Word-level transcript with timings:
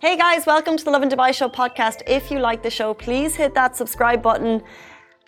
Hey 0.00 0.16
guys, 0.16 0.46
welcome 0.46 0.78
to 0.78 0.84
the 0.86 0.90
Lovin 0.90 1.10
Dubai 1.10 1.34
Show 1.34 1.50
podcast. 1.50 2.00
If 2.06 2.30
you 2.30 2.38
like 2.38 2.62
the 2.62 2.70
show, 2.70 2.94
please 2.94 3.36
hit 3.36 3.52
that 3.52 3.76
subscribe 3.76 4.22
button. 4.22 4.62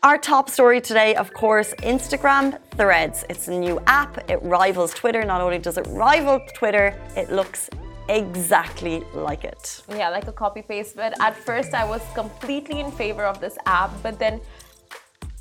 Our 0.02 0.16
top 0.16 0.48
story 0.48 0.80
today, 0.80 1.14
of 1.14 1.34
course, 1.34 1.74
Instagram 1.80 2.58
Threads. 2.78 3.22
It's 3.28 3.48
a 3.48 3.50
new 3.50 3.82
app. 3.86 4.30
It 4.30 4.40
rivals 4.42 4.94
Twitter. 4.94 5.24
Not 5.26 5.42
only 5.42 5.58
does 5.58 5.76
it 5.76 5.86
rival 5.90 6.40
Twitter, 6.54 6.98
it 7.18 7.30
looks 7.30 7.68
exactly 8.08 9.04
like 9.12 9.44
it. 9.44 9.82
Yeah, 9.90 10.08
like 10.08 10.26
a 10.26 10.32
copy 10.32 10.62
paste. 10.62 10.96
But 10.96 11.20
at 11.20 11.36
first, 11.36 11.74
I 11.74 11.84
was 11.84 12.00
completely 12.14 12.80
in 12.80 12.90
favor 12.90 13.26
of 13.26 13.42
this 13.42 13.58
app. 13.66 13.90
But 14.02 14.18
then, 14.18 14.40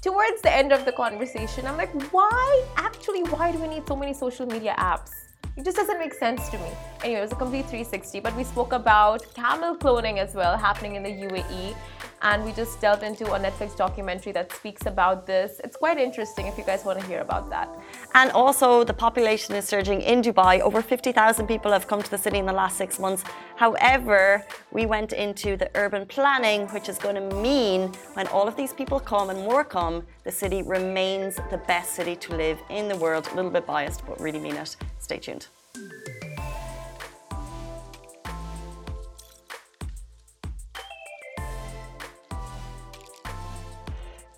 towards 0.02 0.42
the 0.42 0.54
end 0.54 0.74
of 0.74 0.84
the 0.84 0.92
conversation, 0.92 1.66
I'm 1.68 1.78
like, 1.78 1.94
why? 2.12 2.66
Actually, 2.76 3.24
why 3.24 3.54
do 3.54 3.60
we 3.60 3.70
need 3.70 3.88
so 3.88 3.96
many 3.96 4.14
social 4.14 4.46
media 4.46 4.76
apps? 4.78 5.31
It 5.58 5.66
just 5.66 5.76
doesn't 5.76 6.00
make 6.00 6.14
sense 6.14 6.48
to 6.50 6.58
me. 6.58 6.72
Anyway, 7.04 7.20
it 7.20 7.24
was 7.24 7.34
a 7.34 7.36
complete 7.36 7.64
360, 7.64 8.22
but 8.22 8.34
we 8.38 8.46
spoke 8.46 8.72
about 8.72 9.22
camel 9.34 9.76
cloning 9.76 10.18
as 10.18 10.34
well 10.34 10.58
happening 10.58 10.96
in 10.96 11.04
the 11.04 11.10
UAE 11.10 11.76
and 12.22 12.44
we 12.46 12.52
just 12.52 12.80
delved 12.80 13.04
into 13.04 13.26
a 13.34 13.40
Netflix 13.40 13.76
documentary 13.76 14.32
that 14.34 14.52
speaks 14.54 14.86
about 14.86 15.26
this. 15.26 15.60
It's 15.64 15.76
quite 15.76 15.98
interesting 15.98 16.48
if 16.48 16.58
you 16.58 16.64
guys 16.64 16.86
want 16.86 17.00
to 17.00 17.06
hear 17.06 17.22
about 17.22 17.50
that. 17.50 17.70
And 18.14 18.32
also, 18.32 18.84
the 18.84 18.94
population 18.94 19.56
is 19.56 19.66
surging 19.68 20.02
in 20.02 20.22
Dubai. 20.22 20.60
Over 20.60 20.82
50,000 20.82 21.48
people 21.48 21.72
have 21.72 21.88
come 21.88 22.02
to 22.02 22.12
the 22.12 22.18
city 22.18 22.38
in 22.38 22.46
the 22.46 22.54
last 22.54 22.78
six 22.78 23.00
months. 23.00 23.24
However, 23.56 24.46
we 24.72 24.86
went 24.86 25.14
into 25.14 25.58
the 25.58 25.70
urban 25.76 26.06
planning, 26.06 26.68
which 26.68 26.90
is 26.90 26.98
going 26.98 27.16
to 27.16 27.36
mean 27.38 27.92
when 28.14 28.28
all 28.28 28.48
of 28.48 28.56
these 28.56 28.74
people 28.74 29.00
come 29.00 29.30
and 29.30 29.40
more 29.40 29.64
come, 29.64 30.04
the 30.24 30.32
city 30.32 30.62
remains 30.62 31.36
the 31.50 31.58
best 31.68 31.94
city 31.94 32.16
to 32.16 32.36
live 32.36 32.60
in 32.70 32.88
the 32.88 32.96
world. 32.98 33.28
A 33.32 33.36
little 33.36 33.52
bit 33.52 33.66
biased, 33.66 34.06
but 34.06 34.20
really 34.20 34.40
mean 34.40 34.56
it. 34.56 34.76
Stay 35.00 35.18
tuned. 35.18 35.48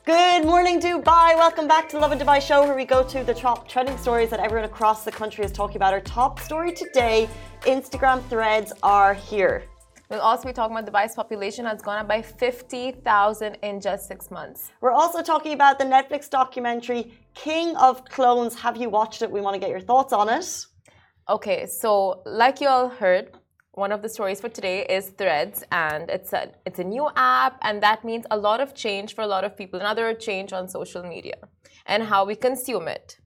Good 0.06 0.44
morning, 0.44 0.82
Dubai. 0.82 1.38
Welcome 1.38 1.66
back 1.66 1.88
to 1.88 1.96
the 1.96 2.02
Lovin 2.02 2.20
Dubai 2.20 2.42
show, 2.42 2.66
where 2.66 2.76
we 2.76 2.84
go 2.84 3.04
to 3.04 3.24
the 3.24 3.34
top 3.34 3.70
trending 3.70 3.98
stories 3.98 4.30
that 4.32 4.42
everyone 4.42 4.66
across 4.66 5.06
the 5.06 5.14
country 5.14 5.46
is 5.46 5.52
talking 5.54 5.78
about. 5.78 5.94
Our 5.94 6.02
top 6.02 6.42
story 6.42 6.74
today 6.74 7.30
Instagram 7.62 8.22
threads 8.26 8.74
are 8.84 9.14
here. 9.14 9.64
We'll 10.10 10.20
also 10.20 10.46
be 10.46 10.52
talking 10.52 10.76
about 10.76 10.92
Dubai's 10.92 11.16
population 11.16 11.66
has 11.66 11.82
gone 11.82 12.00
up 12.00 12.10
by 12.10 12.22
50,000 12.22 13.56
in 13.64 13.80
just 13.80 14.10
six 14.10 14.30
months. 14.30 14.72
We're 14.82 14.92
also 14.92 15.22
talking 15.22 15.54
about 15.54 15.80
the 15.80 15.86
Netflix 15.86 16.30
documentary 16.30 17.14
King 17.34 17.74
of 17.78 18.04
Clones. 18.04 18.60
Have 18.60 18.76
you 18.76 18.90
watched 18.90 19.22
it? 19.22 19.32
We 19.32 19.40
want 19.40 19.54
to 19.54 19.60
get 19.62 19.70
your 19.70 19.80
thoughts 19.80 20.12
on 20.12 20.28
it. 20.28 20.66
Okay, 21.30 21.66
so 21.66 22.24
like 22.26 22.60
you 22.60 22.68
all 22.68 22.90
heard, 22.90 23.38
one 23.74 23.92
of 23.92 24.02
the 24.02 24.10
stories 24.10 24.40
for 24.40 24.50
today 24.50 24.86
is 24.86 25.10
Threads, 25.10 25.64
and 25.72 26.10
it's 26.10 26.32
a 26.34 26.52
it's 26.66 26.80
a 26.80 26.84
new 26.84 27.10
app, 27.16 27.58
and 27.62 27.82
that 27.82 28.04
means 28.04 28.26
a 28.30 28.38
lot 28.38 28.62
of 28.62 28.74
change 28.74 29.16
for 29.16 29.22
a 29.22 29.28
lot 29.28 29.44
of 29.44 29.58
people. 29.58 29.80
Another 29.80 30.14
change 30.14 30.54
on 30.54 30.70
social 30.70 31.04
media 31.04 31.38
and 31.86 32.04
how 32.04 32.24
we 32.26 32.36
consume 32.36 32.88
it. 32.88 33.18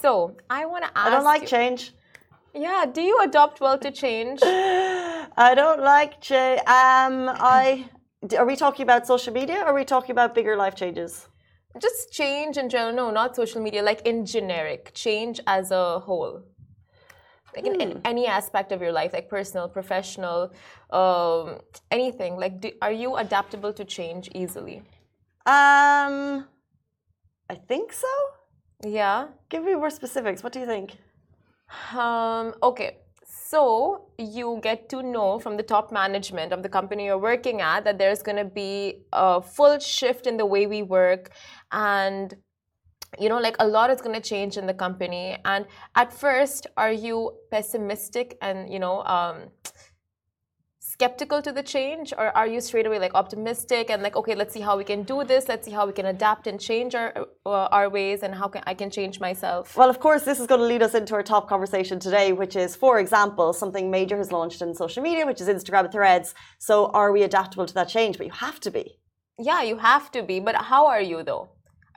So 0.00 0.36
I 0.50 0.66
want 0.66 0.84
to 0.84 0.90
ask. 0.98 1.06
I 1.06 1.10
don't 1.10 1.24
like 1.24 1.42
you, 1.42 1.48
change. 1.48 1.92
Yeah, 2.52 2.84
do 2.92 3.00
you 3.02 3.20
adopt 3.22 3.60
well 3.60 3.78
to 3.78 3.90
change? 3.90 4.40
I 4.42 5.52
don't 5.54 5.80
like 5.80 6.20
change. 6.20 6.60
Um, 6.60 7.28
I 7.28 7.88
are 8.38 8.46
we 8.46 8.56
talking 8.56 8.82
about 8.82 9.06
social 9.06 9.32
media? 9.32 9.56
or 9.56 9.66
Are 9.66 9.74
we 9.74 9.84
talking 9.84 10.12
about 10.12 10.34
bigger 10.34 10.56
life 10.56 10.74
changes? 10.74 11.28
Just 11.80 12.12
change 12.12 12.56
in 12.56 12.68
general. 12.68 12.94
No, 12.94 13.10
not 13.10 13.36
social 13.36 13.60
media. 13.60 13.82
Like 13.82 14.02
in 14.02 14.26
generic, 14.26 14.92
change 14.94 15.40
as 15.46 15.70
a 15.70 16.00
whole 16.00 16.42
like 17.56 17.66
in, 17.66 17.80
in, 17.80 17.90
hmm. 17.92 17.98
any 18.04 18.26
aspect 18.26 18.72
of 18.72 18.80
your 18.80 18.92
life 18.92 19.12
like 19.12 19.28
personal 19.28 19.68
professional 19.68 20.52
um, 20.90 21.58
anything 21.90 22.36
like 22.36 22.60
do, 22.60 22.70
are 22.82 22.92
you 22.92 23.16
adaptable 23.16 23.72
to 23.72 23.84
change 23.84 24.28
easily? 24.34 24.82
Um 25.46 26.46
i 27.50 27.54
think 27.68 27.92
so. 27.92 28.12
Yeah? 28.82 29.28
Give 29.48 29.62
me 29.62 29.74
more 29.74 29.90
specifics. 29.90 30.42
What 30.42 30.52
do 30.52 30.60
you 30.60 30.66
think? 30.66 30.96
Um 31.94 32.54
okay. 32.62 32.98
So 33.26 34.10
you 34.18 34.58
get 34.62 34.88
to 34.90 35.02
know 35.02 35.38
from 35.38 35.56
the 35.56 35.62
top 35.62 35.92
management 35.92 36.52
of 36.52 36.62
the 36.62 36.68
company 36.68 37.04
you're 37.06 37.18
working 37.18 37.60
at 37.60 37.84
that 37.84 37.98
there's 37.98 38.22
going 38.22 38.36
to 38.36 38.44
be 38.44 39.04
a 39.12 39.40
full 39.40 39.78
shift 39.78 40.26
in 40.26 40.36
the 40.36 40.46
way 40.46 40.66
we 40.66 40.82
work 40.82 41.30
and 41.70 42.34
you 43.18 43.28
know 43.28 43.38
like 43.38 43.56
a 43.58 43.66
lot 43.66 43.90
is 43.90 44.00
going 44.00 44.14
to 44.14 44.20
change 44.20 44.56
in 44.56 44.66
the 44.66 44.74
company. 44.74 45.36
And 45.44 45.66
at 45.94 46.12
first 46.12 46.66
are 46.76 46.92
you 46.92 47.32
pessimistic 47.50 48.38
and 48.40 48.72
you 48.72 48.78
know 48.78 49.02
um, 49.04 49.36
skeptical 50.94 51.42
to 51.42 51.52
the 51.52 51.62
change? 51.62 52.12
Or 52.16 52.26
are 52.36 52.46
you 52.46 52.60
straight 52.60 52.86
away 52.86 52.98
like 52.98 53.14
optimistic 53.14 53.90
and 53.90 54.02
like 54.02 54.16
okay 54.16 54.34
let's 54.34 54.52
see 54.54 54.60
how 54.60 54.76
we 54.76 54.84
can 54.84 55.02
do 55.02 55.24
this. 55.24 55.48
Let's 55.48 55.64
see 55.66 55.72
how 55.72 55.86
we 55.86 55.92
can 55.92 56.06
adapt 56.06 56.46
and 56.46 56.60
change 56.60 56.94
our 56.94 57.10
uh, 57.46 57.76
our 57.78 57.88
ways 57.88 58.22
and 58.22 58.34
how 58.34 58.48
can 58.48 58.62
I 58.66 58.74
can 58.74 58.90
change 58.90 59.20
myself. 59.20 59.76
Well 59.76 59.90
of 59.90 59.98
course 60.00 60.22
this 60.22 60.38
is 60.40 60.46
going 60.46 60.60
to 60.60 60.66
lead 60.66 60.82
us 60.82 60.94
into 60.94 61.14
our 61.14 61.22
top 61.22 61.48
conversation 61.48 61.98
today 61.98 62.32
which 62.32 62.56
is 62.64 62.76
for 62.76 62.98
example 63.04 63.52
something 63.52 63.90
major 63.90 64.16
has 64.16 64.30
launched 64.30 64.60
in 64.62 64.74
social 64.74 65.02
media 65.02 65.26
which 65.26 65.40
is 65.40 65.48
Instagram 65.48 65.90
threads. 65.90 66.34
So 66.58 66.74
are 67.00 67.10
we 67.12 67.22
adaptable 67.22 67.66
to 67.66 67.74
that 67.74 67.88
change? 67.88 68.18
But 68.18 68.26
you 68.26 68.36
have 68.46 68.60
to 68.60 68.70
be. 68.70 68.86
Yeah 69.38 69.62
you 69.62 69.76
have 69.78 70.10
to 70.12 70.22
be. 70.22 70.40
But 70.40 70.56
how 70.72 70.86
are 70.86 71.04
you 71.12 71.22
though 71.22 71.44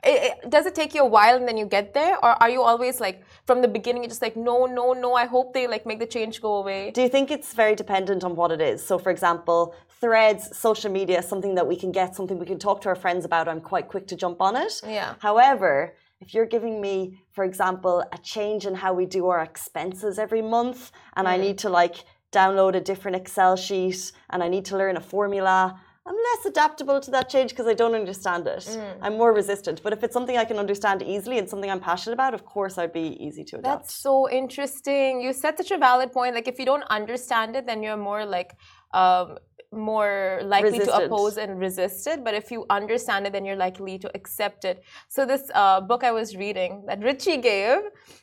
it, 0.04 0.38
it, 0.44 0.50
does 0.50 0.66
it 0.66 0.74
take 0.74 0.94
you 0.94 1.02
a 1.02 1.06
while 1.06 1.36
and 1.36 1.46
then 1.46 1.56
you 1.56 1.66
get 1.66 1.92
there? 1.92 2.16
Or 2.16 2.40
are 2.42 2.50
you 2.50 2.62
always 2.62 3.00
like 3.00 3.24
from 3.46 3.62
the 3.62 3.68
beginning 3.68 4.02
you're 4.02 4.08
just 4.08 4.22
like 4.22 4.36
no 4.36 4.66
no 4.66 4.92
no 4.92 5.14
i 5.14 5.24
hope 5.24 5.54
they 5.54 5.66
like 5.66 5.86
make 5.86 5.98
the 5.98 6.06
change 6.06 6.40
go 6.40 6.56
away 6.56 6.90
do 6.90 7.00
you 7.00 7.08
think 7.08 7.30
it's 7.30 7.54
very 7.54 7.74
dependent 7.74 8.22
on 8.24 8.36
what 8.36 8.52
it 8.52 8.60
is? 8.60 8.84
So 8.84 8.98
for 8.98 9.10
example 9.10 9.74
threads 10.00 10.56
social 10.56 10.90
media 10.90 11.22
something 11.22 11.54
that 11.56 11.66
we 11.66 11.76
can 11.76 11.90
get 11.90 12.14
something 12.14 12.38
we 12.38 12.46
can 12.46 12.58
talk 12.58 12.80
to 12.82 12.88
our 12.88 12.94
friends 12.94 13.24
about. 13.24 13.48
I'm 13.48 13.60
quite 13.60 13.88
quick 13.88 14.06
to 14.08 14.16
jump 14.16 14.40
on 14.40 14.56
it. 14.56 14.80
Yeah. 14.86 15.14
However 15.18 15.94
if 16.20 16.34
you're 16.34 16.46
giving 16.46 16.80
me 16.80 17.22
for 17.32 17.44
example 17.44 18.04
a 18.12 18.18
change 18.18 18.66
in 18.66 18.74
how 18.74 18.92
we 18.92 19.06
do 19.06 19.28
our 19.28 19.42
expenses 19.42 20.18
every 20.18 20.42
month 20.42 20.90
and 21.16 21.26
mm. 21.26 21.30
i 21.30 21.36
need 21.36 21.58
to 21.58 21.68
like 21.68 22.04
download 22.32 22.74
a 22.74 22.80
different 22.80 23.16
excel 23.16 23.56
sheet 23.56 24.12
and 24.30 24.42
i 24.42 24.48
need 24.48 24.64
to 24.64 24.76
learn 24.76 24.96
a 24.96 25.00
formula 25.00 25.80
I'm 26.08 26.20
less 26.30 26.46
adaptable 26.46 27.00
to 27.00 27.10
that 27.10 27.28
change 27.28 27.50
because 27.50 27.66
I 27.66 27.74
don't 27.74 27.94
understand 27.94 28.46
it. 28.46 28.64
Mm. 28.64 28.96
I'm 29.02 29.16
more 29.22 29.32
resistant. 29.34 29.82
But 29.82 29.92
if 29.92 30.02
it's 30.04 30.14
something 30.18 30.36
I 30.38 30.46
can 30.50 30.58
understand 30.64 31.02
easily 31.02 31.36
and 31.38 31.46
something 31.52 31.70
I'm 31.70 31.80
passionate 31.80 32.14
about, 32.14 32.32
of 32.32 32.44
course 32.46 32.78
I'd 32.78 32.94
be 32.94 33.08
easy 33.26 33.44
to 33.50 33.58
adapt. 33.58 33.82
That's 33.82 33.94
so 33.94 34.14
interesting. 34.30 35.20
You 35.20 35.32
said 35.34 35.58
such 35.58 35.70
a 35.70 35.76
valid 35.76 36.10
point. 36.18 36.34
Like 36.34 36.48
if 36.48 36.58
you 36.58 36.64
don't 36.64 36.86
understand 36.98 37.56
it, 37.56 37.66
then 37.66 37.82
you're 37.82 38.02
more 38.10 38.24
like 38.24 38.56
um, 38.94 39.36
more 39.70 40.40
likely 40.44 40.78
Resistant. 40.78 40.98
to 40.98 41.04
oppose 41.06 41.36
and 41.36 41.60
resist 41.60 42.06
it. 42.06 42.24
But 42.24 42.32
if 42.32 42.50
you 42.50 42.64
understand 42.70 43.26
it, 43.26 43.32
then 43.34 43.44
you're 43.44 43.62
likely 43.68 43.98
to 43.98 44.10
accept 44.14 44.64
it. 44.64 44.82
So 45.08 45.26
this 45.26 45.50
uh, 45.54 45.82
book 45.82 46.04
I 46.04 46.12
was 46.12 46.36
reading 46.36 46.84
that 46.86 47.02
Richie 47.02 47.36
gave, 47.36 47.80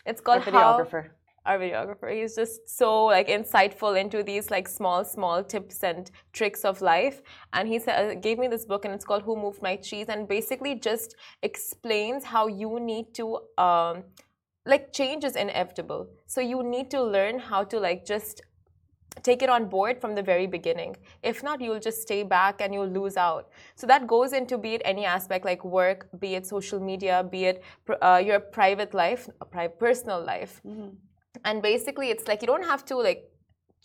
it's 0.07 0.21
called 0.21 0.41
Our 0.47 0.51
videographer. 0.51 1.03
How 1.03 1.24
our 1.45 1.59
videographer. 1.59 2.11
He's 2.13 2.35
just 2.35 2.69
so 2.69 3.05
like 3.05 3.27
insightful 3.27 3.99
into 3.99 4.23
these 4.23 4.49
like 4.49 4.67
small, 4.67 5.03
small 5.03 5.43
tips 5.43 5.83
and 5.83 6.09
tricks 6.33 6.65
of 6.65 6.81
life. 6.81 7.21
And 7.53 7.67
he 7.67 7.79
said, 7.79 8.21
gave 8.21 8.39
me 8.39 8.47
this 8.47 8.65
book, 8.65 8.85
and 8.85 8.93
it's 8.93 9.05
called 9.05 9.23
"Who 9.23 9.35
Moved 9.35 9.61
My 9.61 9.75
Cheese," 9.75 10.07
and 10.09 10.27
basically 10.27 10.75
just 10.75 11.15
explains 11.41 12.23
how 12.23 12.47
you 12.47 12.79
need 12.79 13.13
to. 13.15 13.39
Um, 13.57 14.03
like 14.67 14.91
change 14.91 15.23
is 15.23 15.35
inevitable 15.35 16.07
so 16.25 16.41
you 16.41 16.63
need 16.63 16.89
to 16.89 16.99
learn 16.99 17.37
how 17.37 17.63
to 17.63 17.79
like 17.79 18.03
just 18.03 18.41
take 19.23 19.41
it 19.41 19.49
on 19.49 19.65
board 19.65 19.99
from 20.01 20.15
the 20.15 20.21
very 20.21 20.47
beginning. 20.47 20.95
If 21.23 21.41
not, 21.43 21.61
you'll 21.61 21.79
just 21.79 22.01
stay 22.01 22.23
back 22.23 22.61
and 22.61 22.73
you'll 22.73 22.87
lose 22.87 23.17
out. 23.17 23.49
So 23.75 23.87
that 23.87 24.07
goes 24.07 24.33
into 24.33 24.57
be 24.57 24.73
it 24.75 24.81
any 24.85 25.05
aspect 25.05 25.45
like 25.45 25.63
work, 25.63 26.07
be 26.19 26.35
it 26.35 26.45
social 26.45 26.79
media, 26.79 27.23
be 27.23 27.45
it 27.45 27.63
uh, 28.01 28.21
your 28.23 28.39
private 28.39 28.93
life, 28.93 29.29
a 29.41 29.45
private 29.45 29.79
personal 29.79 30.23
life. 30.23 30.61
Mm-hmm 30.65 30.95
and 31.45 31.61
basically 31.61 32.09
it's 32.09 32.27
like 32.27 32.41
you 32.41 32.47
don't 32.47 32.65
have 32.65 32.83
to 32.83 32.97
like 32.97 33.31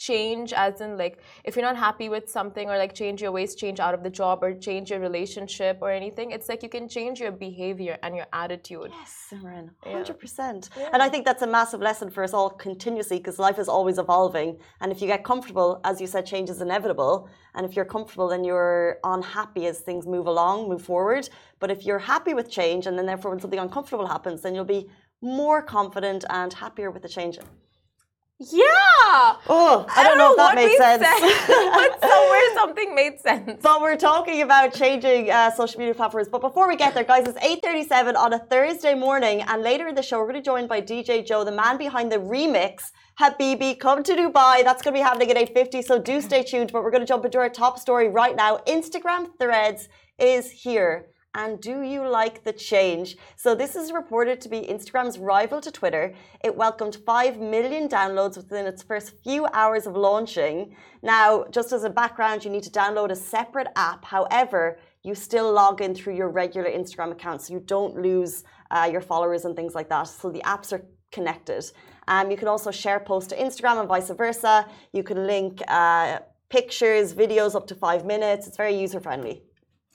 change 0.00 0.54
as 0.54 0.80
in 0.80 0.96
like 0.96 1.18
if 1.44 1.54
you're 1.54 1.64
not 1.70 1.76
happy 1.76 2.08
with 2.08 2.26
something 2.28 2.70
or 2.70 2.78
like 2.78 2.94
change 2.94 3.20
your 3.20 3.30
ways 3.30 3.54
change 3.54 3.78
out 3.78 3.92
of 3.92 4.02
the 4.02 4.08
job 4.08 4.42
or 4.42 4.54
change 4.54 4.90
your 4.90 4.98
relationship 4.98 5.76
or 5.82 5.90
anything 5.90 6.30
it's 6.30 6.48
like 6.48 6.62
you 6.62 6.70
can 6.70 6.88
change 6.88 7.20
your 7.20 7.30
behavior 7.30 7.98
and 8.02 8.16
your 8.16 8.26
attitude. 8.32 8.90
Yes 8.90 9.28
Simran 9.30 9.68
100% 9.84 10.70
yeah. 10.78 10.88
and 10.94 11.02
I 11.02 11.08
think 11.10 11.26
that's 11.26 11.42
a 11.42 11.46
massive 11.46 11.80
lesson 11.80 12.08
for 12.08 12.24
us 12.24 12.32
all 12.32 12.48
continuously 12.48 13.18
because 13.18 13.38
life 13.38 13.58
is 13.58 13.68
always 13.68 13.98
evolving. 13.98 14.58
And 14.80 14.90
if 14.90 15.02
you 15.02 15.06
get 15.06 15.22
comfortable 15.22 15.82
as 15.84 16.00
you 16.00 16.06
said 16.06 16.24
change 16.24 16.48
is 16.48 16.62
inevitable. 16.62 17.28
And 17.54 17.66
if 17.66 17.76
you're 17.76 17.90
comfortable 17.96 18.28
then 18.28 18.42
you're 18.42 19.00
unhappy 19.04 19.66
as 19.66 19.80
things 19.80 20.06
move 20.06 20.26
along 20.26 20.70
move 20.70 20.82
forward. 20.82 21.28
But 21.58 21.70
if 21.70 21.84
you're 21.84 22.04
happy 22.14 22.32
with 22.32 22.50
change 22.50 22.86
and 22.86 22.96
then 22.96 23.04
therefore 23.04 23.32
when 23.32 23.40
something 23.40 23.58
uncomfortable 23.58 24.06
happens 24.06 24.40
then 24.40 24.54
you'll 24.54 24.72
be 24.78 24.88
more 25.22 25.62
confident 25.62 26.24
and 26.30 26.52
happier 26.52 26.90
with 26.90 27.02
the 27.02 27.08
change. 27.08 27.38
Yeah, 28.42 28.64
Oh, 29.48 29.84
I, 29.94 30.02
don't, 30.02 30.16
know, 30.16 30.30
if 30.30 30.36
that 30.38 30.54
made 30.54 30.74
sense. 30.78 31.02
but 32.00 32.00
somewhere 32.00 32.54
something 32.54 32.94
made 32.94 33.20
sense. 33.20 33.60
But 33.62 33.82
we're 33.82 33.96
talking 33.96 34.40
about 34.40 34.72
changing 34.72 35.30
uh, 35.30 35.50
social 35.50 35.78
media 35.78 35.94
platforms. 35.94 36.28
But 36.28 36.40
before 36.40 36.66
we 36.66 36.76
get 36.76 36.94
there, 36.94 37.04
guys, 37.04 37.28
it's 37.28 37.38
8.37 37.38 38.16
on 38.16 38.32
a 38.32 38.38
Thursday 38.38 38.94
morning. 38.94 39.42
And 39.42 39.62
later 39.62 39.88
in 39.88 39.94
the 39.94 40.02
show, 40.02 40.18
we're 40.20 40.30
going 40.32 40.42
to 40.42 40.42
join 40.42 40.66
by 40.66 40.80
DJ 40.80 41.26
Joe, 41.26 41.44
the 41.44 41.52
man 41.52 41.76
behind 41.76 42.10
the 42.10 42.16
remix, 42.16 42.84
Habibi, 43.20 43.78
Come 43.78 44.02
to 44.04 44.14
Dubai. 44.14 44.64
That's 44.64 44.80
going 44.80 44.94
to 44.94 44.98
be 44.98 45.02
happening 45.02 45.30
at 45.30 45.36
8.50, 45.54 45.84
so 45.84 45.98
do 45.98 46.22
stay 46.22 46.42
tuned. 46.42 46.72
But 46.72 46.82
we're 46.82 46.90
going 46.90 47.02
to 47.02 47.06
jump 47.06 47.26
into 47.26 47.38
our 47.38 47.50
top 47.50 47.78
story 47.78 48.08
right 48.08 48.34
now. 48.34 48.58
Instagram 48.66 49.28
Threads 49.38 49.88
is 50.18 50.50
here 50.50 51.08
and 51.34 51.60
do 51.60 51.82
you 51.82 52.06
like 52.06 52.42
the 52.42 52.52
change? 52.52 53.16
So, 53.36 53.54
this 53.54 53.76
is 53.76 53.92
reported 53.92 54.40
to 54.40 54.48
be 54.48 54.62
Instagram's 54.62 55.18
rival 55.18 55.60
to 55.60 55.70
Twitter. 55.70 56.14
It 56.42 56.56
welcomed 56.56 56.96
5 57.06 57.38
million 57.38 57.88
downloads 57.88 58.36
within 58.36 58.66
its 58.66 58.82
first 58.82 59.14
few 59.22 59.46
hours 59.52 59.86
of 59.86 59.94
launching. 59.96 60.74
Now, 61.02 61.44
just 61.50 61.72
as 61.72 61.84
a 61.84 61.90
background, 61.90 62.44
you 62.44 62.50
need 62.50 62.64
to 62.64 62.70
download 62.70 63.10
a 63.10 63.16
separate 63.16 63.68
app. 63.76 64.04
However, 64.04 64.78
you 65.02 65.14
still 65.14 65.52
log 65.52 65.80
in 65.80 65.94
through 65.94 66.16
your 66.16 66.28
regular 66.28 66.68
Instagram 66.68 67.12
account, 67.12 67.42
so 67.42 67.54
you 67.54 67.60
don't 67.60 67.96
lose 67.96 68.42
uh, 68.70 68.88
your 68.90 69.00
followers 69.00 69.44
and 69.44 69.54
things 69.54 69.74
like 69.74 69.88
that. 69.88 70.04
So, 70.04 70.30
the 70.30 70.42
apps 70.42 70.72
are 70.72 70.84
connected. 71.12 71.64
Um, 72.08 72.30
you 72.30 72.36
can 72.36 72.48
also 72.48 72.72
share 72.72 72.98
posts 72.98 73.28
to 73.28 73.36
Instagram 73.36 73.78
and 73.78 73.88
vice 73.88 74.10
versa. 74.10 74.66
You 74.92 75.04
can 75.04 75.28
link 75.28 75.62
uh, 75.68 76.18
pictures, 76.48 77.14
videos 77.14 77.54
up 77.54 77.68
to 77.68 77.76
five 77.76 78.04
minutes. 78.04 78.48
It's 78.48 78.56
very 78.56 78.74
user 78.74 79.00
friendly. 79.00 79.44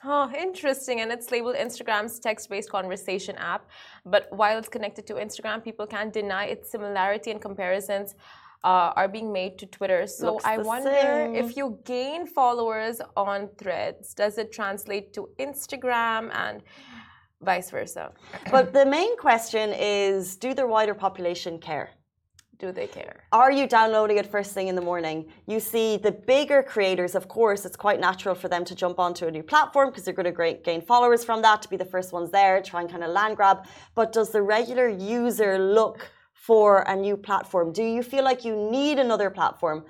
Oh, 0.08 0.32
interesting. 0.38 1.02
And 1.02 1.12
it's 1.12 1.32
labeled 1.32 1.56
Instagram's 1.56 2.20
text 2.20 2.50
based 2.50 2.70
conversation 2.70 3.36
app. 3.38 3.68
But 4.06 4.28
while 4.32 4.58
it's 4.60 4.70
connected 4.70 5.08
to 5.08 5.16
Instagram, 5.16 5.64
people 5.64 5.88
can't 5.88 6.14
deny 6.14 6.46
its 6.46 6.70
similarity 6.70 7.32
and 7.32 7.42
comparisons 7.42 8.16
uh, 8.64 8.94
are 8.96 9.08
being 9.08 9.32
made 9.32 9.58
to 9.60 9.66
Twitter. 9.66 10.06
So 10.08 10.34
Looks 10.34 10.46
I 10.46 10.58
wonder 10.58 10.92
same. 10.92 11.36
if 11.36 11.58
you 11.58 11.80
gain 11.86 12.28
followers 12.28 13.02
on 13.16 13.50
threads, 13.58 14.14
does 14.14 14.38
it 14.38 14.52
translate 14.52 15.14
to 15.14 15.30
Instagram 15.40 16.32
and 16.34 16.62
vice 17.42 17.70
versa? 17.70 18.12
But 18.52 18.74
the 18.74 18.86
main 18.86 19.18
question 19.18 19.74
is 19.74 20.36
do 20.36 20.54
the 20.54 20.68
wider 20.68 20.96
population 20.96 21.60
care? 21.60 21.90
Do 22.58 22.72
they 22.72 22.88
care? 22.88 23.24
Are 23.34 23.52
you 23.52 23.68
downloading 23.68 24.18
it 24.18 24.28
first 24.28 24.54
thing 24.54 24.70
in 24.70 24.76
the 24.76 24.82
morning? 24.82 25.26
You 25.46 25.60
see, 25.60 25.98
the 25.98 26.12
bigger 26.12 26.64
creators, 26.64 27.14
of 27.14 27.28
course, 27.28 27.66
it's 27.66 27.76
quite 27.76 28.00
natural 28.00 28.34
for 28.34 28.48
them 28.48 28.64
to 28.66 28.76
jump 28.76 28.98
onto 28.98 29.28
a 29.28 29.32
new 29.32 29.44
platform 29.44 29.90
because 29.90 30.06
they're 30.06 30.14
going 30.14 30.34
to 30.34 30.54
gain 30.64 30.82
followers 30.82 31.26
from 31.26 31.42
that, 31.42 31.62
to 31.64 31.70
be 31.70 31.76
the 31.76 31.86
first 31.86 32.14
ones 32.14 32.32
there, 32.32 32.62
try 32.62 32.82
and 32.82 32.90
kind 32.90 33.04
of 33.04 33.10
land 33.10 33.36
grab. 33.36 33.66
But 33.94 34.14
does 34.14 34.32
the 34.32 34.42
regular 34.42 34.88
user 34.88 35.60
look 35.60 36.10
for 36.34 36.84
a 36.88 36.96
new 36.96 37.18
platform? 37.18 37.74
Do 37.74 37.84
you 37.84 38.04
feel 38.04 38.24
like 38.24 38.46
you 38.46 38.56
need 38.56 39.00
another 39.00 39.30
platform? 39.30 39.84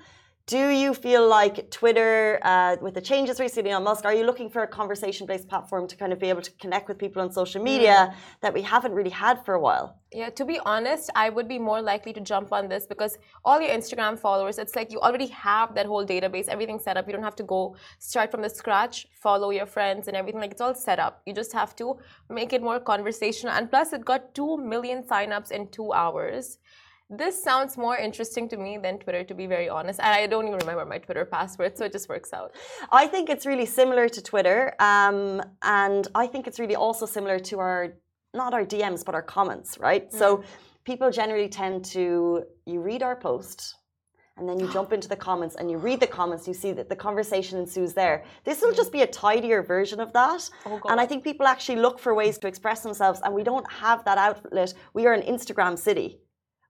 Do 0.46 0.68
you 0.68 0.94
feel 0.94 1.26
like 1.26 1.72
Twitter, 1.72 2.38
uh, 2.44 2.76
with 2.80 2.94
the 2.94 3.00
changes 3.00 3.40
recently 3.40 3.72
on 3.72 3.82
Musk, 3.82 4.04
are 4.04 4.14
you 4.14 4.22
looking 4.22 4.48
for 4.48 4.62
a 4.62 4.68
conversation 4.68 5.26
based 5.26 5.48
platform 5.48 5.88
to 5.88 5.96
kind 5.96 6.12
of 6.12 6.20
be 6.20 6.28
able 6.28 6.42
to 6.42 6.52
connect 6.60 6.86
with 6.86 6.98
people 6.98 7.20
on 7.20 7.32
social 7.32 7.60
media 7.60 8.14
that 8.42 8.54
we 8.54 8.62
haven't 8.62 8.92
really 8.92 9.10
had 9.10 9.44
for 9.44 9.54
a 9.54 9.60
while? 9.60 9.98
Yeah, 10.12 10.30
to 10.30 10.44
be 10.44 10.60
honest, 10.64 11.10
I 11.16 11.30
would 11.30 11.48
be 11.48 11.58
more 11.58 11.82
likely 11.82 12.12
to 12.12 12.20
jump 12.20 12.52
on 12.52 12.68
this 12.68 12.86
because 12.86 13.18
all 13.44 13.60
your 13.60 13.72
Instagram 13.72 14.16
followers, 14.16 14.58
it's 14.58 14.76
like 14.76 14.92
you 14.92 15.00
already 15.00 15.26
have 15.26 15.74
that 15.74 15.86
whole 15.86 16.06
database, 16.06 16.46
everything 16.46 16.78
set 16.78 16.96
up. 16.96 17.08
You 17.08 17.14
don't 17.14 17.24
have 17.24 17.34
to 17.42 17.42
go 17.42 17.74
start 17.98 18.30
from 18.30 18.42
the 18.42 18.48
scratch, 18.48 19.08
follow 19.20 19.50
your 19.50 19.66
friends 19.66 20.06
and 20.06 20.16
everything. 20.16 20.40
Like 20.40 20.52
it's 20.52 20.60
all 20.60 20.76
set 20.76 21.00
up. 21.00 21.22
You 21.26 21.34
just 21.34 21.52
have 21.54 21.74
to 21.74 21.98
make 22.30 22.52
it 22.52 22.62
more 22.62 22.78
conversational. 22.78 23.52
And 23.52 23.68
plus, 23.68 23.92
it 23.92 24.04
got 24.04 24.32
2 24.36 24.58
million 24.58 25.02
signups 25.02 25.50
in 25.50 25.66
two 25.72 25.92
hours. 25.92 26.58
This 27.08 27.40
sounds 27.40 27.76
more 27.76 27.96
interesting 27.96 28.48
to 28.48 28.56
me 28.56 28.78
than 28.78 28.98
Twitter, 28.98 29.22
to 29.22 29.34
be 29.34 29.46
very 29.46 29.68
honest. 29.68 30.00
And 30.00 30.08
I 30.08 30.26
don't 30.26 30.46
even 30.48 30.58
remember 30.58 30.84
my 30.84 30.98
Twitter 30.98 31.24
password, 31.24 31.78
so 31.78 31.84
it 31.84 31.92
just 31.92 32.08
works 32.08 32.32
out. 32.32 32.52
I 32.90 33.06
think 33.06 33.30
it's 33.30 33.46
really 33.46 33.66
similar 33.66 34.08
to 34.08 34.20
Twitter, 34.20 34.74
um, 34.80 35.40
and 35.62 36.08
I 36.16 36.26
think 36.26 36.48
it's 36.48 36.58
really 36.58 36.74
also 36.74 37.06
similar 37.06 37.38
to 37.38 37.60
our 37.60 37.94
not 38.34 38.52
our 38.52 38.64
DMs 38.64 39.04
but 39.04 39.14
our 39.14 39.22
comments, 39.22 39.78
right? 39.78 40.12
So 40.12 40.42
people 40.84 41.10
generally 41.10 41.48
tend 41.48 41.84
to 41.86 42.44
you 42.66 42.80
read 42.80 43.02
our 43.02 43.16
post. 43.16 43.76
And 44.38 44.46
then 44.46 44.60
you 44.60 44.70
jump 44.70 44.92
into 44.92 45.08
the 45.08 45.16
comments 45.16 45.56
and 45.56 45.70
you 45.70 45.78
read 45.78 45.98
the 45.98 46.06
comments, 46.06 46.46
you 46.46 46.52
see 46.52 46.70
that 46.72 46.90
the 46.90 46.96
conversation 46.96 47.58
ensues 47.58 47.94
there. 47.94 48.22
This 48.44 48.60
will 48.60 48.74
just 48.74 48.92
be 48.92 49.00
a 49.00 49.06
tidier 49.06 49.62
version 49.62 49.98
of 49.98 50.12
that. 50.12 50.50
Oh, 50.66 50.78
and 50.90 51.00
I 51.00 51.06
think 51.06 51.24
people 51.24 51.46
actually 51.46 51.76
look 51.76 51.98
for 51.98 52.14
ways 52.14 52.36
to 52.40 52.46
express 52.46 52.82
themselves, 52.82 53.22
and 53.24 53.32
we 53.32 53.42
don't 53.42 53.66
have 53.72 54.04
that 54.04 54.18
outlet. 54.18 54.74
We 54.92 55.06
are 55.06 55.14
an 55.14 55.22
Instagram 55.22 55.78
city 55.78 56.18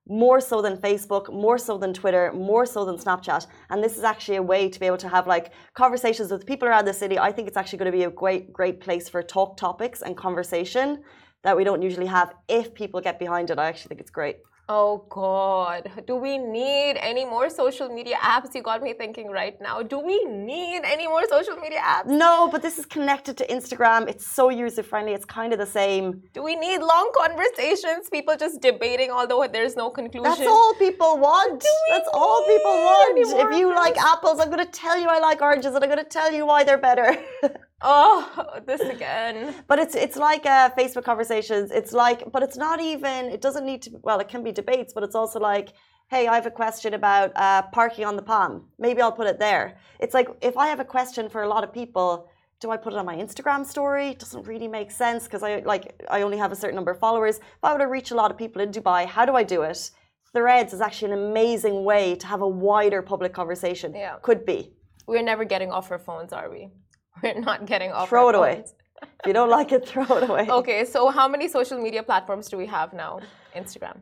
more 0.09 0.41
so 0.41 0.63
than 0.63 0.77
Facebook, 0.77 1.33
more 1.33 1.59
so 1.59 1.77
than 1.79 1.93
Twitter, 1.93 2.33
more 2.33 2.65
so 2.65 2.85
than 2.85 2.97
Snapchat. 2.97 3.47
And 3.71 3.83
this 3.83 3.97
is 3.97 4.05
actually 4.05 4.37
a 4.37 4.43
way 4.43 4.69
to 4.69 4.81
be 4.81 4.87
able 4.87 4.97
to 4.99 5.09
have 5.09 5.27
like 5.27 5.53
conversations 5.75 6.31
with 6.31 6.47
people 6.47 6.69
around 6.69 6.85
the 6.85 6.95
city. 6.95 7.19
I 7.19 7.33
think 7.33 7.49
it's 7.49 7.57
actually 7.57 7.79
going 7.79 7.93
to 7.93 7.99
be 7.99 8.05
a 8.05 8.11
great, 8.11 8.53
great 8.53 8.81
place 8.81 9.09
for 9.09 9.23
talk 9.23 9.57
topics 9.57 10.03
and 10.03 10.17
conversation 10.17 11.03
that 11.43 11.57
we 11.57 11.65
don't 11.65 11.83
usually 11.83 12.07
have 12.07 12.35
if 12.49 12.75
people 12.75 13.01
get 13.01 13.19
behind 13.19 13.51
it. 13.51 13.59
I 13.59 13.67
actually 13.67 13.89
think 13.89 14.01
it's 14.01 14.11
great. 14.11 14.37
Oh 14.69 15.05
God, 15.11 15.89
do 16.09 16.17
we 16.17 16.39
need 16.39 16.97
any 16.97 17.25
more 17.25 17.49
social 17.49 17.89
media 17.89 18.17
apps? 18.17 18.53
You 18.53 18.63
got 18.63 18.83
me 18.83 18.95
thinking 18.95 19.31
right 19.31 19.57
now. 19.61 19.81
Do 19.81 20.01
we 20.01 20.25
need 20.25 20.81
any 20.85 21.07
more 21.07 21.25
social 21.29 21.55
media 21.55 21.79
apps? 21.79 22.07
No, 22.07 22.49
but 22.51 22.63
this 22.63 22.77
is 22.77 22.85
connected 22.85 23.37
to 23.37 23.47
Instagram. 23.47 24.09
It's 24.09 24.27
so 24.27 24.49
user 24.49 24.83
friendly. 24.83 25.13
It's 25.13 25.25
kind 25.25 25.53
of 25.53 25.61
the 25.61 25.67
same. 25.67 26.21
Do 26.35 26.43
we 26.43 26.57
need 26.57 26.79
long 26.79 27.13
conversations? 27.17 28.11
People 28.11 28.37
just 28.37 28.61
debating, 28.61 29.13
although 29.13 29.47
there's 29.47 29.77
no 29.77 29.89
conclusion. 29.89 30.25
That's 30.25 30.41
all 30.41 30.75
people 30.75 31.17
want. 31.19 31.65
That's 31.91 32.09
all 32.13 32.45
people 32.45 32.73
want. 32.73 33.19
If 33.19 33.57
you 33.57 33.73
like 33.73 33.97
apples, 33.97 34.41
I'm 34.41 34.51
going 34.51 34.67
to 34.67 34.73
tell 34.73 34.99
you 34.99 35.07
I 35.07 35.21
like 35.21 35.41
oranges, 35.43 35.77
and 35.77 35.85
I'm 35.85 35.91
going 35.91 36.03
to 36.03 36.11
tell 36.11 36.33
you 36.33 36.45
why 36.45 36.65
they're 36.65 36.77
better. 36.77 37.17
Oh, 37.83 38.61
this 38.67 38.81
again. 38.81 39.55
But 39.67 39.79
it's 39.79 39.95
it's 39.95 40.17
like 40.17 40.47
uh, 40.47 40.71
Facebook 40.71 41.05
conversations. 41.05 41.71
It's 41.71 41.93
like, 41.93 42.31
but 42.33 42.43
it's 42.43 42.57
not 42.57 42.81
even. 42.81 43.27
It 43.27 43.41
doesn't 43.41 43.67
need 43.67 43.83
to. 43.83 43.91
Well, 44.03 44.19
it 44.21 44.29
can 44.29 44.43
be 44.43 44.53
debates, 44.53 44.93
but 44.95 45.03
it's 45.03 45.15
also 45.15 45.39
like, 45.39 45.69
hey, 46.09 46.27
I 46.27 46.35
have 46.35 46.47
a 46.47 46.51
question 46.51 46.95
about 46.95 47.33
uh, 47.37 47.63
parking 47.73 48.05
on 48.05 48.17
the 48.17 48.23
palm. 48.23 48.69
Maybe 48.79 49.03
I'll 49.03 49.13
put 49.13 49.27
it 49.27 49.39
there. 49.39 49.77
It's 50.01 50.15
like 50.15 50.29
if 50.41 50.57
I 50.57 50.69
have 50.69 50.81
a 50.81 50.85
question 50.85 51.29
for 51.29 51.43
a 51.43 51.49
lot 51.49 51.65
of 51.65 51.73
people, 51.73 52.29
do 52.61 52.71
I 52.71 52.79
put 52.79 52.95
it 52.95 52.99
on 52.99 53.05
my 53.05 53.17
Instagram 53.17 53.67
story? 53.67 54.09
It 54.09 54.19
doesn't 54.21 54.47
really 54.47 54.69
make 54.69 54.91
sense 54.91 55.25
because 55.25 55.43
I 55.43 55.61
like 55.61 56.03
I 56.09 56.23
only 56.23 56.39
have 56.39 56.53
a 56.53 56.57
certain 56.57 56.77
number 56.77 56.93
of 56.93 56.99
followers. 56.99 57.37
If 57.37 57.63
I 57.63 57.73
were 57.75 57.81
to 57.81 57.89
reach 57.89 58.11
a 58.11 58.15
lot 58.15 58.31
of 58.31 58.39
people 58.39 58.63
in 58.63 58.71
Dubai, 58.71 59.05
how 59.07 59.27
do 59.27 59.35
I 59.35 59.43
do 59.43 59.63
it? 59.63 59.91
Threads 60.33 60.73
is 60.73 60.81
actually 60.81 61.13
an 61.13 61.19
amazing 61.19 61.85
way 61.85 62.15
to 62.17 62.27
have 62.27 62.41
a 62.41 62.49
wider 62.49 63.03
public 63.03 63.33
conversation. 63.35 63.95
Yeah. 63.95 64.17
Could 64.23 64.47
be. 64.47 64.73
We're 65.07 65.23
never 65.23 65.45
getting 65.45 65.71
off 65.71 65.91
our 65.91 65.99
phones, 65.99 66.33
are 66.33 66.51
we? 66.51 66.71
We're 67.23 67.41
not 67.41 67.67
getting 67.67 67.93
off 67.93 68.09
Throw 68.09 68.29
it 68.29 68.35
away. 68.35 68.65
If 69.03 69.27
you 69.27 69.33
don't 69.33 69.51
like 69.51 69.73
it, 69.73 69.87
throw 69.87 70.05
it 70.17 70.29
away. 70.29 70.47
Okay, 70.51 70.85
so 70.85 71.11
how 71.11 71.29
many 71.29 71.49
social 71.49 71.81
media 71.81 72.03
platforms 72.03 72.49
do 72.49 72.57
we 72.57 72.67
have 72.67 72.93
now? 72.93 73.21
Instagram. 73.55 73.99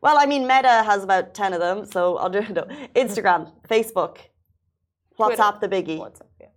Well, 0.00 0.18
I 0.18 0.26
mean, 0.26 0.46
Meta 0.46 0.82
has 0.82 1.04
about 1.04 1.32
10 1.34 1.52
of 1.52 1.60
them, 1.60 1.86
so 1.86 2.16
I'll 2.18 2.28
do 2.30 2.40
no. 2.52 2.64
Instagram, 2.96 3.52
Facebook, 3.68 4.18
WhatsApp, 5.18 5.60
the 5.60 5.68
biggie, 5.68 5.98
WhatsApp, 5.98 6.26
yeah. 6.40 6.48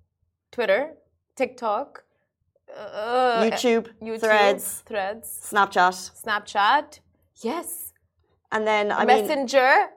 Twitter, 0.52 0.94
TikTok, 1.36 2.04
uh, 2.76 3.42
YouTube, 3.44 3.88
YouTube, 4.02 4.20
Threads, 4.22 4.84
Threads, 4.86 5.52
Snapchat, 5.52 6.12
Snapchat. 6.24 7.00
Yes. 7.42 7.94
and 8.52 8.66
then, 8.66 8.92
I 8.92 9.06
mean, 9.06 9.28
Messenger. 9.28 9.90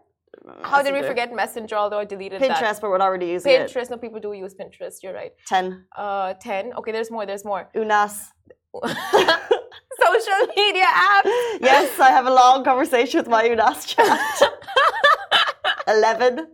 How 0.62 0.82
did 0.82 0.94
we 0.94 1.02
forget 1.02 1.34
Messenger? 1.34 1.76
Although 1.76 1.98
I 1.98 2.04
deleted 2.04 2.40
that? 2.40 2.50
Pinterest, 2.50 2.60
that. 2.60 2.80
but 2.80 2.90
we're 2.90 3.00
already 3.00 3.26
using 3.26 3.52
it. 3.52 3.70
Pinterest. 3.70 3.90
No, 3.90 3.96
people 3.96 4.20
do 4.20 4.32
use 4.32 4.54
Pinterest. 4.54 5.02
You're 5.02 5.14
right. 5.14 5.32
10. 5.46 5.84
Uh, 5.96 6.34
ten. 6.34 6.72
Okay, 6.74 6.92
there's 6.92 7.10
more. 7.10 7.26
There's 7.26 7.44
more. 7.44 7.68
Unas. 7.74 8.32
Social 10.04 10.40
media 10.56 10.84
apps. 10.84 11.58
Yes, 11.60 11.98
I 11.98 12.10
have 12.10 12.26
a 12.26 12.32
long 12.32 12.64
conversation 12.64 13.18
with 13.18 13.28
my 13.28 13.44
Unas 13.48 13.84
chat. 13.84 14.42
11. 15.88 16.46